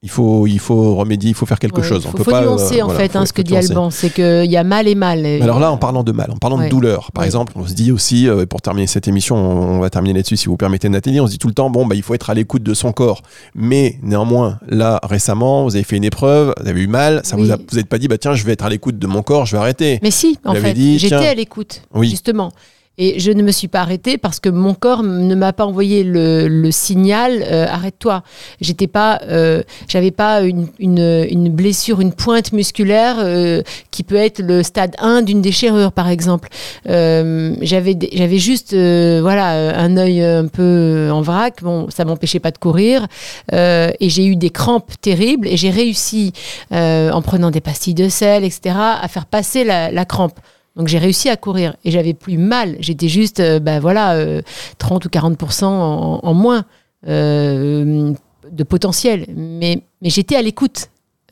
il 0.00 0.10
faut, 0.10 0.46
il 0.46 0.60
faut 0.60 0.94
remédier, 0.94 1.30
il 1.30 1.34
faut 1.34 1.44
faire 1.44 1.58
quelque 1.58 1.80
Ouais, 1.80 1.86
chose. 1.86 2.02
Il 2.04 2.08
on 2.08 2.10
faut, 2.12 2.18
peut 2.18 2.22
faut 2.24 2.30
pas, 2.30 2.42
euh, 2.42 2.46
nuancer 2.46 2.82
en 2.82 2.86
voilà, 2.86 3.00
fait 3.00 3.12
faut- 3.12 3.18
hein, 3.18 3.26
ce 3.26 3.32
que 3.32 3.42
dit 3.42 3.52
nuancer. 3.54 3.70
Alban, 3.70 3.90
c'est 3.90 4.10
qu'il 4.10 4.44
y 4.50 4.56
a 4.56 4.62
mal 4.62 4.86
et 4.86 4.94
mal. 4.94 5.26
Et- 5.26 5.42
Alors 5.42 5.58
là, 5.58 5.72
en 5.72 5.76
parlant 5.76 6.04
de 6.04 6.12
mal, 6.12 6.30
en 6.30 6.36
parlant 6.36 6.58
de 6.58 6.68
douleur, 6.68 7.10
par 7.10 7.22
Ouais. 7.22 7.26
exemple, 7.26 7.52
on 7.56 7.66
se 7.66 7.74
dit 7.74 7.90
aussi, 7.90 8.28
euh, 8.28 8.46
pour 8.46 8.62
terminer 8.62 8.86
cette 8.86 9.08
émission, 9.08 9.34
on 9.36 9.80
va 9.80 9.90
terminer 9.90 10.14
là-dessus 10.14 10.36
si 10.36 10.46
vous 10.46 10.56
permettez 10.56 10.88
Nathalie, 10.88 11.20
on 11.20 11.26
se 11.26 11.32
dit 11.32 11.38
tout 11.38 11.48
le 11.48 11.54
temps, 11.54 11.68
bon, 11.68 11.84
bah, 11.84 11.96
il 11.96 12.02
faut 12.02 12.14
être 12.14 12.30
à 12.30 12.34
l'écoute 12.34 12.62
de 12.62 12.74
son 12.74 12.92
corps. 12.92 13.22
Mais 13.56 13.98
néanmoins, 14.02 14.60
là, 14.68 15.00
récemment, 15.02 15.64
vous 15.64 15.74
avez 15.74 15.84
fait 15.84 15.96
une 15.96 16.04
épreuve, 16.04 16.54
vous 16.62 16.68
avez 16.68 16.80
eu 16.80 16.86
mal, 16.86 17.20
ça 17.24 17.34
Oui. 17.36 17.42
vous 17.46 17.50
a, 17.52 17.56
vous 17.56 17.76
n'êtes 17.76 17.88
pas 17.88 17.98
dit, 17.98 18.06
bah 18.06 18.18
tiens, 18.18 18.34
je 18.34 18.44
vais 18.44 18.52
être 18.52 18.64
à 18.64 18.68
l'écoute 18.70 19.00
de 19.00 19.06
mon 19.08 19.22
corps, 19.22 19.46
je 19.46 19.52
vais 19.56 19.58
arrêter. 19.58 19.98
Mais 20.02 20.12
si, 20.12 20.38
en 20.44 20.54
Vous 20.54 20.60
fait, 20.60 20.76
j'étais 20.76 21.14
à 21.16 21.34
l'écoute, 21.34 21.82
Oui. 21.92 22.08
justement. 22.08 22.52
Et 23.00 23.20
je 23.20 23.30
ne 23.30 23.44
me 23.44 23.52
suis 23.52 23.68
pas 23.68 23.80
arrêtée 23.80 24.18
parce 24.18 24.40
que 24.40 24.48
mon 24.48 24.74
corps 24.74 25.04
ne 25.04 25.34
m'a 25.36 25.52
pas 25.52 25.64
envoyé 25.64 26.02
le, 26.02 26.48
le 26.48 26.70
signal 26.72 27.44
euh, 27.46 27.64
arrête-toi. 27.68 28.24
J'étais 28.60 28.88
pas, 28.88 29.20
euh, 29.28 29.62
j'avais 29.86 30.10
pas 30.10 30.42
une, 30.42 30.66
une, 30.80 31.26
une 31.30 31.48
blessure, 31.48 32.00
une 32.00 32.12
pointe 32.12 32.52
musculaire 32.52 33.16
euh, 33.20 33.62
qui 33.92 34.02
peut 34.02 34.16
être 34.16 34.40
le 34.40 34.64
stade 34.64 34.96
1 34.98 35.22
d'une 35.22 35.40
déchirure, 35.40 35.92
par 35.92 36.08
exemple. 36.08 36.48
Euh, 36.88 37.54
j'avais, 37.60 37.96
j'avais 38.12 38.38
juste, 38.38 38.72
euh, 38.72 39.20
voilà, 39.22 39.78
un 39.78 39.96
œil 39.96 40.20
un 40.20 40.48
peu 40.48 41.08
en 41.12 41.22
vrac. 41.22 41.62
Bon, 41.62 41.88
ça 41.90 42.04
m'empêchait 42.04 42.40
pas 42.40 42.50
de 42.50 42.58
courir. 42.58 43.06
Euh, 43.52 43.92
et 44.00 44.08
j'ai 44.08 44.26
eu 44.26 44.34
des 44.34 44.50
crampes 44.50 44.92
terribles 45.00 45.46
et 45.46 45.56
j'ai 45.56 45.70
réussi, 45.70 46.32
en 46.72 47.22
prenant 47.22 47.52
des 47.52 47.60
pastilles 47.60 47.94
de 47.94 48.08
sel, 48.08 48.42
etc., 48.42 48.74
à 48.76 49.06
faire 49.06 49.26
passer 49.26 49.62
la, 49.62 49.92
la 49.92 50.04
crampe. 50.04 50.40
Donc 50.78 50.88
j'ai 50.88 50.98
réussi 50.98 51.28
à 51.28 51.36
courir 51.36 51.74
et 51.84 51.90
j'avais 51.90 52.14
plus 52.14 52.38
mal. 52.38 52.76
J'étais 52.80 53.08
juste, 53.08 53.40
euh, 53.40 53.58
ben 53.58 53.80
voilà, 53.80 54.14
euh, 54.14 54.40
30 54.78 55.04
ou 55.04 55.08
40% 55.08 55.64
en, 55.64 56.20
en 56.22 56.34
moins 56.34 56.64
euh, 57.08 58.12
de 58.50 58.62
potentiel. 58.64 59.26
Mais, 59.34 59.82
mais 60.02 60.10
j'étais 60.10 60.36
à 60.36 60.42
l'écoute 60.42 60.86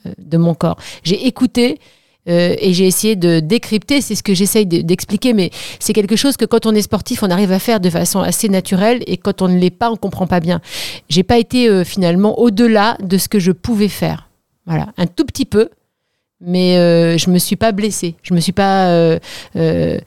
euh, 0.07 0.11
de 0.19 0.37
mon 0.37 0.55
corps. 0.55 0.77
J'ai 1.05 1.27
écouté 1.27 1.79
euh, 2.29 2.57
et 2.59 2.73
j'ai 2.75 2.87
essayé 2.87 3.15
de 3.17 3.39
décrypter. 3.41 4.01
C'est 4.01 4.17
ce 4.17 4.23
que 4.23 4.35
j'essaye 4.35 4.67
de- 4.67 4.81
d'expliquer. 4.83 5.33
Mais 5.33 5.51
c'est 5.79 5.93
quelque 5.93 6.17
chose 6.17 6.37
que 6.37 6.45
quand 6.45 6.67
on 6.67 6.75
est 6.75 6.83
sportif, 6.83 7.23
on 7.23 7.31
arrive 7.31 7.53
à 7.53 7.59
faire 7.61 7.79
de 7.81 7.89
façon 7.91 8.21
assez 8.21 8.49
naturelle 8.49 9.03
et 9.07 9.17
quand 9.17 9.43
on 9.43 9.49
ne 9.49 9.59
l'est 9.59 9.71
pas, 9.71 9.91
on 9.91 9.97
comprend 9.97 10.27
pas 10.27 10.41
bien. 10.41 10.61
J'ai 11.09 11.23
pas 11.23 11.39
été 11.39 11.69
euh, 11.69 11.85
finalement 11.85 12.39
au-delà 12.41 12.97
de 13.01 13.17
ce 13.17 13.29
que 13.29 13.39
je 13.39 13.53
pouvais 13.53 13.89
faire. 13.89 14.29
Voilà, 14.67 14.89
un 14.97 15.07
tout 15.07 15.25
petit 15.25 15.45
peu, 15.45 15.69
mais 16.41 16.77
euh, 16.79 17.17
je 17.19 17.31
me 17.31 17.39
suis 17.39 17.57
pas 17.57 17.73
blessée. 17.73 18.15
Je 18.23 18.35
me 18.35 18.41
suis 18.41 18.53
pas, 18.53 18.89
euh, 18.91 19.19
euh, 19.57 19.99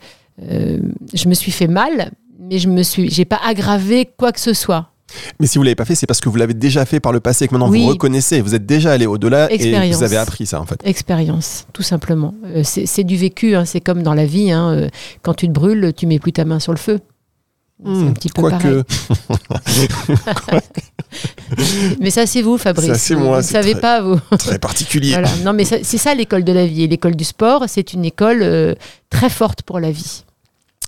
euh, 0.42 0.78
je 1.12 1.28
me 1.28 1.34
suis 1.34 1.52
fait 1.52 1.66
mal, 1.66 2.12
mais 2.38 2.58
je 2.58 2.68
me 2.68 2.82
suis, 2.82 3.10
j'ai 3.10 3.24
pas 3.24 3.40
aggravé 3.44 4.08
quoi 4.16 4.32
que 4.32 4.40
ce 4.40 4.52
soit. 4.54 4.86
Mais 5.40 5.48
si 5.48 5.58
vous 5.58 5.64
l'avez 5.64 5.74
pas 5.74 5.84
fait, 5.84 5.96
c'est 5.96 6.06
parce 6.06 6.20
que 6.20 6.28
vous 6.28 6.36
l'avez 6.36 6.54
déjà 6.54 6.84
fait 6.84 7.00
par 7.00 7.10
le 7.12 7.18
passé 7.18 7.44
et 7.44 7.48
que 7.48 7.52
maintenant 7.54 7.68
Oui. 7.68 7.82
vous 7.82 7.88
reconnaissez, 7.88 8.40
vous 8.40 8.54
êtes 8.54 8.64
déjà 8.64 8.92
allé 8.92 9.06
au-delà 9.06 9.48
et 9.52 9.90
vous 9.90 10.04
avez 10.04 10.16
appris 10.16 10.46
ça 10.46 10.60
en 10.60 10.66
fait. 10.66 10.80
Expérience, 10.84 11.66
tout 11.72 11.82
simplement. 11.82 12.32
C'est 12.62 13.02
du 13.02 13.16
vécu. 13.16 13.56
hein. 13.56 13.64
C'est 13.64 13.80
comme 13.80 14.04
dans 14.04 14.14
la 14.14 14.24
vie. 14.24 14.52
hein. 14.52 14.86
Quand 15.22 15.34
tu 15.34 15.48
te 15.48 15.52
brûles, 15.52 15.92
tu 15.96 16.06
mets 16.06 16.20
plus 16.20 16.32
ta 16.32 16.44
main 16.44 16.60
sur 16.60 16.72
le 16.72 16.78
feu. 16.78 17.00
C'est 17.84 17.90
un 17.90 18.12
petit 18.12 18.28
peu 18.28 18.42
pareil. 18.50 18.82
Quoique, 20.46 20.80
Mais 22.00 22.10
ça, 22.10 22.26
c'est 22.26 22.42
vous, 22.42 22.58
Fabrice. 22.58 22.88
Ça, 22.88 22.94
c'est 22.98 23.14
moi, 23.16 23.40
Vous 23.40 23.46
ne 23.46 23.50
savez 23.52 23.72
très- 23.72 23.80
pas, 23.80 24.00
vous. 24.02 24.18
très 24.38 24.58
particulier. 24.58 25.12
Voilà. 25.12 25.28
Non, 25.44 25.52
mais 25.52 25.64
c'est 25.64 25.82
ça 25.98 26.14
l'école 26.14 26.44
de 26.44 26.52
la 26.52 26.66
vie. 26.66 26.82
Et 26.84 26.86
l'école 26.88 27.16
du 27.16 27.24
sport, 27.24 27.64
c'est 27.68 27.92
une 27.92 28.04
école 28.04 28.42
euh, 28.42 28.74
très 29.08 29.30
forte 29.30 29.62
pour 29.62 29.80
la 29.80 29.90
vie. 29.90 30.24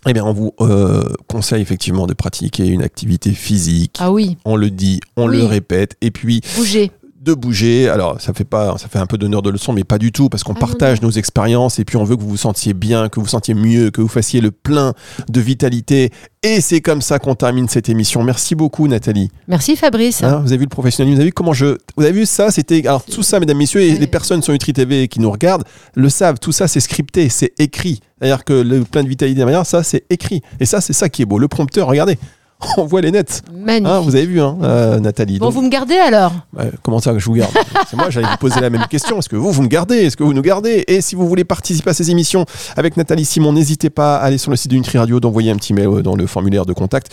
Eh 0.06 0.12
bien, 0.12 0.24
on 0.24 0.32
vous 0.32 0.52
euh, 0.60 1.04
conseille 1.28 1.62
effectivement 1.62 2.06
de 2.06 2.14
pratiquer 2.14 2.66
une 2.66 2.82
activité 2.82 3.32
physique. 3.32 3.96
Ah 4.00 4.10
oui, 4.10 4.36
On 4.44 4.56
le 4.56 4.70
dit, 4.70 5.00
on 5.16 5.28
Oui. 5.28 5.36
le 5.38 5.44
répète, 5.44 5.96
et 6.00 6.10
puis 6.10 6.40
bouger. 6.56 6.90
De 7.22 7.34
bouger. 7.34 7.88
Alors, 7.88 8.20
ça 8.20 8.32
fait 8.32 8.44
pas, 8.44 8.76
ça 8.78 8.88
fait 8.88 8.98
un 8.98 9.06
peu 9.06 9.16
d'honneur 9.16 9.42
de 9.42 9.50
leçon, 9.50 9.72
mais 9.72 9.84
pas 9.84 9.98
du 9.98 10.10
tout, 10.10 10.28
parce 10.28 10.42
qu'on 10.42 10.54
Ah 10.54 10.60
non, 10.60 10.66
partage 10.66 11.02
nos 11.02 11.10
expériences 11.10 11.78
et 11.78 11.84
puis 11.84 11.96
on 11.96 12.04
veut 12.04 12.16
que 12.16 12.20
vous 12.20 12.28
vous 12.28 12.36
sentiez 12.36 12.74
bien, 12.74 13.08
que 13.08 13.16
vous 13.16 13.22
vous 13.22 13.30
sentiez 13.30 13.54
mieux, 13.54 13.90
que 13.90 14.00
vous 14.00 14.08
fassiez 14.08 14.40
le 14.40 14.50
plein 14.50 14.92
de 15.28 15.40
vitalité. 15.40 16.10
Et 16.42 16.60
c'est 16.60 16.80
comme 16.80 17.00
ça 17.00 17.20
qu'on 17.20 17.36
termine 17.36 17.68
cette 17.68 17.88
émission. 17.88 18.24
Merci 18.24 18.56
beaucoup, 18.56 18.88
Nathalie. 18.88 19.30
Merci, 19.46 19.76
Fabrice. 19.76 20.24
Hein, 20.24 20.40
vous 20.42 20.48
avez 20.48 20.58
vu 20.58 20.64
le 20.64 20.68
professionnalisme, 20.68 21.16
vous 21.16 21.20
avez 21.20 21.28
vu 21.28 21.32
comment 21.32 21.52
je. 21.52 21.76
Vous 21.96 22.02
avez 22.02 22.12
vu 22.12 22.26
ça 22.26 22.50
C'était. 22.50 22.84
Alors, 22.86 23.04
tout 23.04 23.22
ça, 23.22 23.38
mesdames, 23.38 23.58
messieurs, 23.58 23.82
et 23.82 23.96
les 23.96 24.06
personnes 24.08 24.42
sur 24.42 24.52
Nutri 24.52 24.72
TV 24.72 25.06
qui 25.06 25.20
nous 25.20 25.30
regardent 25.30 25.64
le 25.94 26.08
savent. 26.08 26.40
Tout 26.40 26.52
ça, 26.52 26.66
c'est 26.66 26.80
scripté, 26.80 27.28
c'est 27.28 27.52
écrit. 27.60 28.00
C'est-à-dire 28.18 28.44
que 28.44 28.52
le 28.52 28.82
plein 28.82 29.04
de 29.04 29.08
vitalité 29.08 29.36
derrière, 29.38 29.64
ça, 29.64 29.84
c'est 29.84 30.04
écrit. 30.10 30.42
Et 30.58 30.66
ça, 30.66 30.80
c'est 30.80 30.92
ça 30.92 31.08
qui 31.08 31.22
est 31.22 31.26
beau. 31.26 31.38
Le 31.38 31.48
prompteur, 31.48 31.86
regardez. 31.86 32.18
On 32.76 32.84
voit 32.84 33.00
les 33.00 33.10
nets. 33.10 33.42
Hein, 33.68 34.00
vous 34.00 34.14
avez 34.14 34.26
vu, 34.26 34.40
hein, 34.40 34.56
euh, 34.62 34.98
Nathalie. 35.00 35.38
bon, 35.38 35.46
Donc, 35.46 35.54
vous 35.54 35.62
me 35.62 35.68
gardez 35.68 35.96
alors? 35.96 36.32
Ouais, 36.56 36.70
comment 36.82 37.00
ça 37.00 37.12
que 37.12 37.18
je 37.18 37.26
vous 37.26 37.34
garde? 37.34 37.52
C'est 37.88 37.96
moi, 37.96 38.10
j'allais 38.10 38.26
vous 38.28 38.36
poser 38.38 38.60
la 38.60 38.70
même 38.70 38.86
question. 38.88 39.18
Est-ce 39.18 39.28
que 39.28 39.36
vous, 39.36 39.50
vous 39.52 39.62
me 39.62 39.68
gardez? 39.68 39.96
Est-ce 39.96 40.16
que 40.16 40.22
vous 40.24 40.34
nous 40.34 40.42
gardez? 40.42 40.84
Et 40.88 41.00
si 41.00 41.14
vous 41.14 41.28
voulez 41.28 41.44
participer 41.44 41.90
à 41.90 41.94
ces 41.94 42.10
émissions 42.10 42.44
avec 42.76 42.96
Nathalie 42.96 43.24
Simon, 43.24 43.52
n'hésitez 43.52 43.90
pas 43.90 44.16
à 44.16 44.24
aller 44.24 44.38
sur 44.38 44.50
le 44.50 44.56
site 44.56 44.70
de 44.70 44.76
Nutri 44.76 44.98
Radio, 44.98 45.20
d'envoyer 45.20 45.50
un 45.50 45.56
petit 45.56 45.72
mail 45.74 45.88
euh, 45.88 46.02
dans 46.02 46.16
le 46.16 46.26
formulaire 46.26 46.66
de 46.66 46.72
contact. 46.72 47.10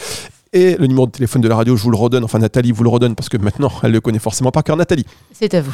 Et 0.52 0.76
le 0.78 0.88
numéro 0.88 1.06
de 1.06 1.12
téléphone 1.12 1.44
de 1.44 1.48
la 1.48 1.56
radio, 1.56 1.78
je 1.78 1.84
vous 1.84 1.92
le 1.92 1.98
redonne. 1.98 2.24
Enfin, 2.24 2.40
Nathalie 2.40 2.72
vous 2.72 2.84
le 2.84 2.90
redonne 2.90 3.14
parce 3.14 3.30
que 3.30 3.38
maintenant, 3.38 3.72
elle 3.84 3.92
le 3.92 4.02
connaît 4.02 4.18
forcément 4.18 4.50
par 4.52 4.64
cœur. 4.64 4.76
Nathalie, 4.78 5.06
C'est 5.32 5.54
à 5.54 5.62
vous. 5.62 5.72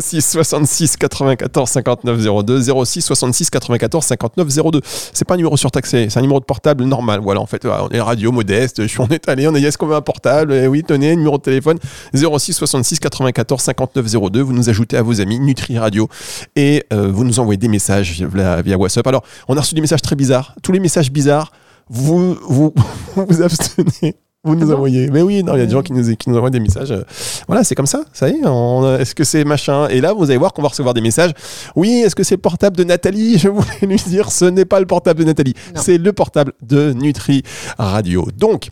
06 0.00 0.20
66 0.22 0.96
94 0.96 1.68
59 1.68 2.44
02, 2.44 2.60
06 2.84 3.02
66 3.02 3.50
94 3.50 4.04
59 4.04 4.48
02. 4.70 4.80
C'est 5.12 5.24
pas 5.24 5.34
un 5.34 5.38
numéro 5.38 5.56
surtaxé, 5.56 6.06
c'est 6.08 6.18
un 6.20 6.22
numéro 6.22 6.38
de 6.38 6.44
portable 6.44 6.84
normal. 6.84 7.18
Voilà, 7.20 7.40
en 7.40 7.46
fait, 7.46 7.64
voilà, 7.66 7.84
on 7.84 7.88
est 7.88 8.00
radio 8.00 8.30
modeste. 8.30 8.82
Je 8.82 8.86
suis 8.86 9.00
on 9.00 9.08
est 9.08 9.28
allé, 9.28 9.48
on 9.48 9.54
a 9.54 9.58
dit 9.58 9.66
est-ce 9.66 9.76
qu'on 9.76 9.86
veut 9.88 9.96
un 9.96 10.02
portable? 10.02 10.52
Et 10.54 10.68
Oui, 10.68 10.84
tenez, 10.86 11.16
numéro 11.16 11.38
de 11.38 11.42
téléphone 11.42 11.78
06 12.14 12.52
66 12.52 13.00
94 13.00 13.60
59 13.60 14.06
02. 14.30 14.40
Vous 14.40 14.52
nous 14.52 14.68
ajoutez 14.68 14.96
à 14.96 15.02
vos 15.02 15.20
amis 15.20 15.40
Nutri 15.40 15.78
Radio 15.78 16.08
et 16.54 16.84
euh, 16.92 17.10
vous 17.12 17.24
nous 17.24 17.40
envoyez 17.40 17.58
des 17.58 17.68
messages 17.68 18.22
via, 18.22 18.62
via 18.62 18.78
WhatsApp. 18.78 19.06
Alors, 19.08 19.24
on 19.48 19.56
a 19.56 19.60
reçu 19.60 19.74
des 19.74 19.80
messages 19.80 20.02
très 20.02 20.14
bizarres. 20.14 20.54
Tous 20.62 20.70
les 20.70 20.78
messages 20.80 21.10
bizarres, 21.10 21.50
vous 21.88 22.34
vous, 22.48 22.74
vous 23.16 23.42
abstenez. 23.42 24.16
Vous 24.44 24.54
nous 24.54 24.70
Ah 24.70 24.74
envoyez. 24.76 25.10
Mais 25.10 25.22
oui, 25.22 25.42
non, 25.42 25.54
il 25.54 25.58
y 25.58 25.62
a 25.62 25.66
des 25.66 25.72
gens 25.72 25.82
qui 25.82 25.92
nous, 25.92 26.14
qui 26.14 26.30
nous 26.30 26.36
envoient 26.36 26.50
des 26.50 26.60
messages. 26.60 26.92
euh, 26.92 27.02
Voilà, 27.48 27.64
c'est 27.64 27.74
comme 27.74 27.86
ça. 27.86 28.04
Ça 28.12 28.28
y 28.28 28.32
est. 28.32 29.00
Est-ce 29.00 29.12
que 29.16 29.24
c'est 29.24 29.44
machin? 29.44 29.88
Et 29.88 30.00
là, 30.00 30.12
vous 30.12 30.22
allez 30.24 30.36
voir 30.36 30.52
qu'on 30.52 30.62
va 30.62 30.68
recevoir 30.68 30.94
des 30.94 31.00
messages. 31.00 31.32
Oui, 31.74 31.90
est-ce 32.04 32.14
que 32.14 32.22
c'est 32.22 32.36
le 32.36 32.40
portable 32.40 32.76
de 32.76 32.84
Nathalie? 32.84 33.38
Je 33.40 33.48
voulais 33.48 33.66
lui 33.82 33.96
dire, 34.06 34.30
ce 34.30 34.44
n'est 34.44 34.64
pas 34.64 34.78
le 34.78 34.86
portable 34.86 35.18
de 35.20 35.24
Nathalie. 35.24 35.54
C'est 35.74 35.98
le 35.98 36.12
portable 36.12 36.52
de 36.62 36.92
Nutri 36.92 37.42
Radio. 37.76 38.28
Donc, 38.38 38.68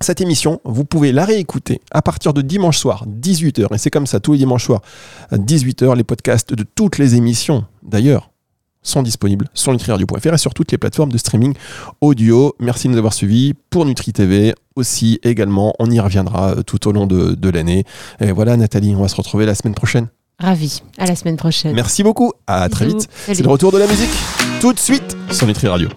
cette 0.00 0.22
émission, 0.22 0.62
vous 0.64 0.86
pouvez 0.86 1.12
la 1.12 1.26
réécouter 1.26 1.82
à 1.90 2.00
partir 2.00 2.32
de 2.32 2.40
dimanche 2.40 2.78
soir, 2.78 3.04
18h. 3.06 3.66
Et 3.74 3.78
c'est 3.78 3.90
comme 3.90 4.06
ça, 4.06 4.18
tous 4.18 4.32
les 4.32 4.38
dimanches 4.38 4.64
soirs, 4.64 4.80
à 5.30 5.36
18h, 5.36 5.94
les 5.94 6.04
podcasts 6.04 6.54
de 6.54 6.64
toutes 6.64 6.96
les 6.96 7.16
émissions, 7.16 7.66
d'ailleurs, 7.82 8.30
sont 8.82 9.02
disponibles 9.02 9.48
sur 9.54 9.72
nutriradio.fr 9.72 10.34
et 10.34 10.38
sur 10.38 10.54
toutes 10.54 10.72
les 10.72 10.78
plateformes 10.78 11.12
de 11.12 11.18
streaming 11.18 11.54
audio. 12.00 12.54
Merci 12.58 12.88
de 12.88 12.92
nous 12.92 12.98
avoir 12.98 13.12
suivis 13.12 13.54
pour 13.70 13.86
Nutri 13.86 14.12
TV 14.12 14.54
aussi 14.76 15.20
également. 15.22 15.74
On 15.78 15.90
y 15.90 16.00
reviendra 16.00 16.50
euh, 16.50 16.62
tout 16.62 16.88
au 16.88 16.92
long 16.92 17.06
de, 17.06 17.34
de 17.34 17.48
l'année. 17.50 17.84
Et 18.20 18.32
voilà, 18.32 18.56
Nathalie, 18.56 18.94
on 18.94 19.02
va 19.02 19.08
se 19.08 19.16
retrouver 19.16 19.46
la 19.46 19.54
semaine 19.54 19.74
prochaine. 19.74 20.08
Ravi. 20.38 20.82
À 20.98 21.06
la 21.06 21.14
semaine 21.14 21.36
prochaine. 21.36 21.74
Merci 21.74 22.02
beaucoup. 22.02 22.32
À 22.46 22.68
très 22.68 22.86
vite. 22.86 23.02
Salut. 23.02 23.36
C'est 23.36 23.42
le 23.42 23.48
retour 23.48 23.70
de 23.70 23.78
la 23.78 23.86
musique 23.86 24.10
tout 24.60 24.72
de 24.72 24.78
suite 24.78 25.16
sur 25.30 25.46
Nutri 25.46 25.68
Radio. 25.68 25.88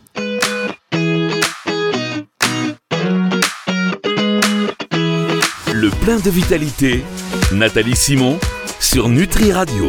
Le 5.74 5.90
plein 6.02 6.20
de 6.20 6.30
vitalité, 6.30 7.04
Nathalie 7.52 7.96
Simon 7.96 8.38
sur 8.80 9.10
Nutri 9.10 9.52
Radio. 9.52 9.84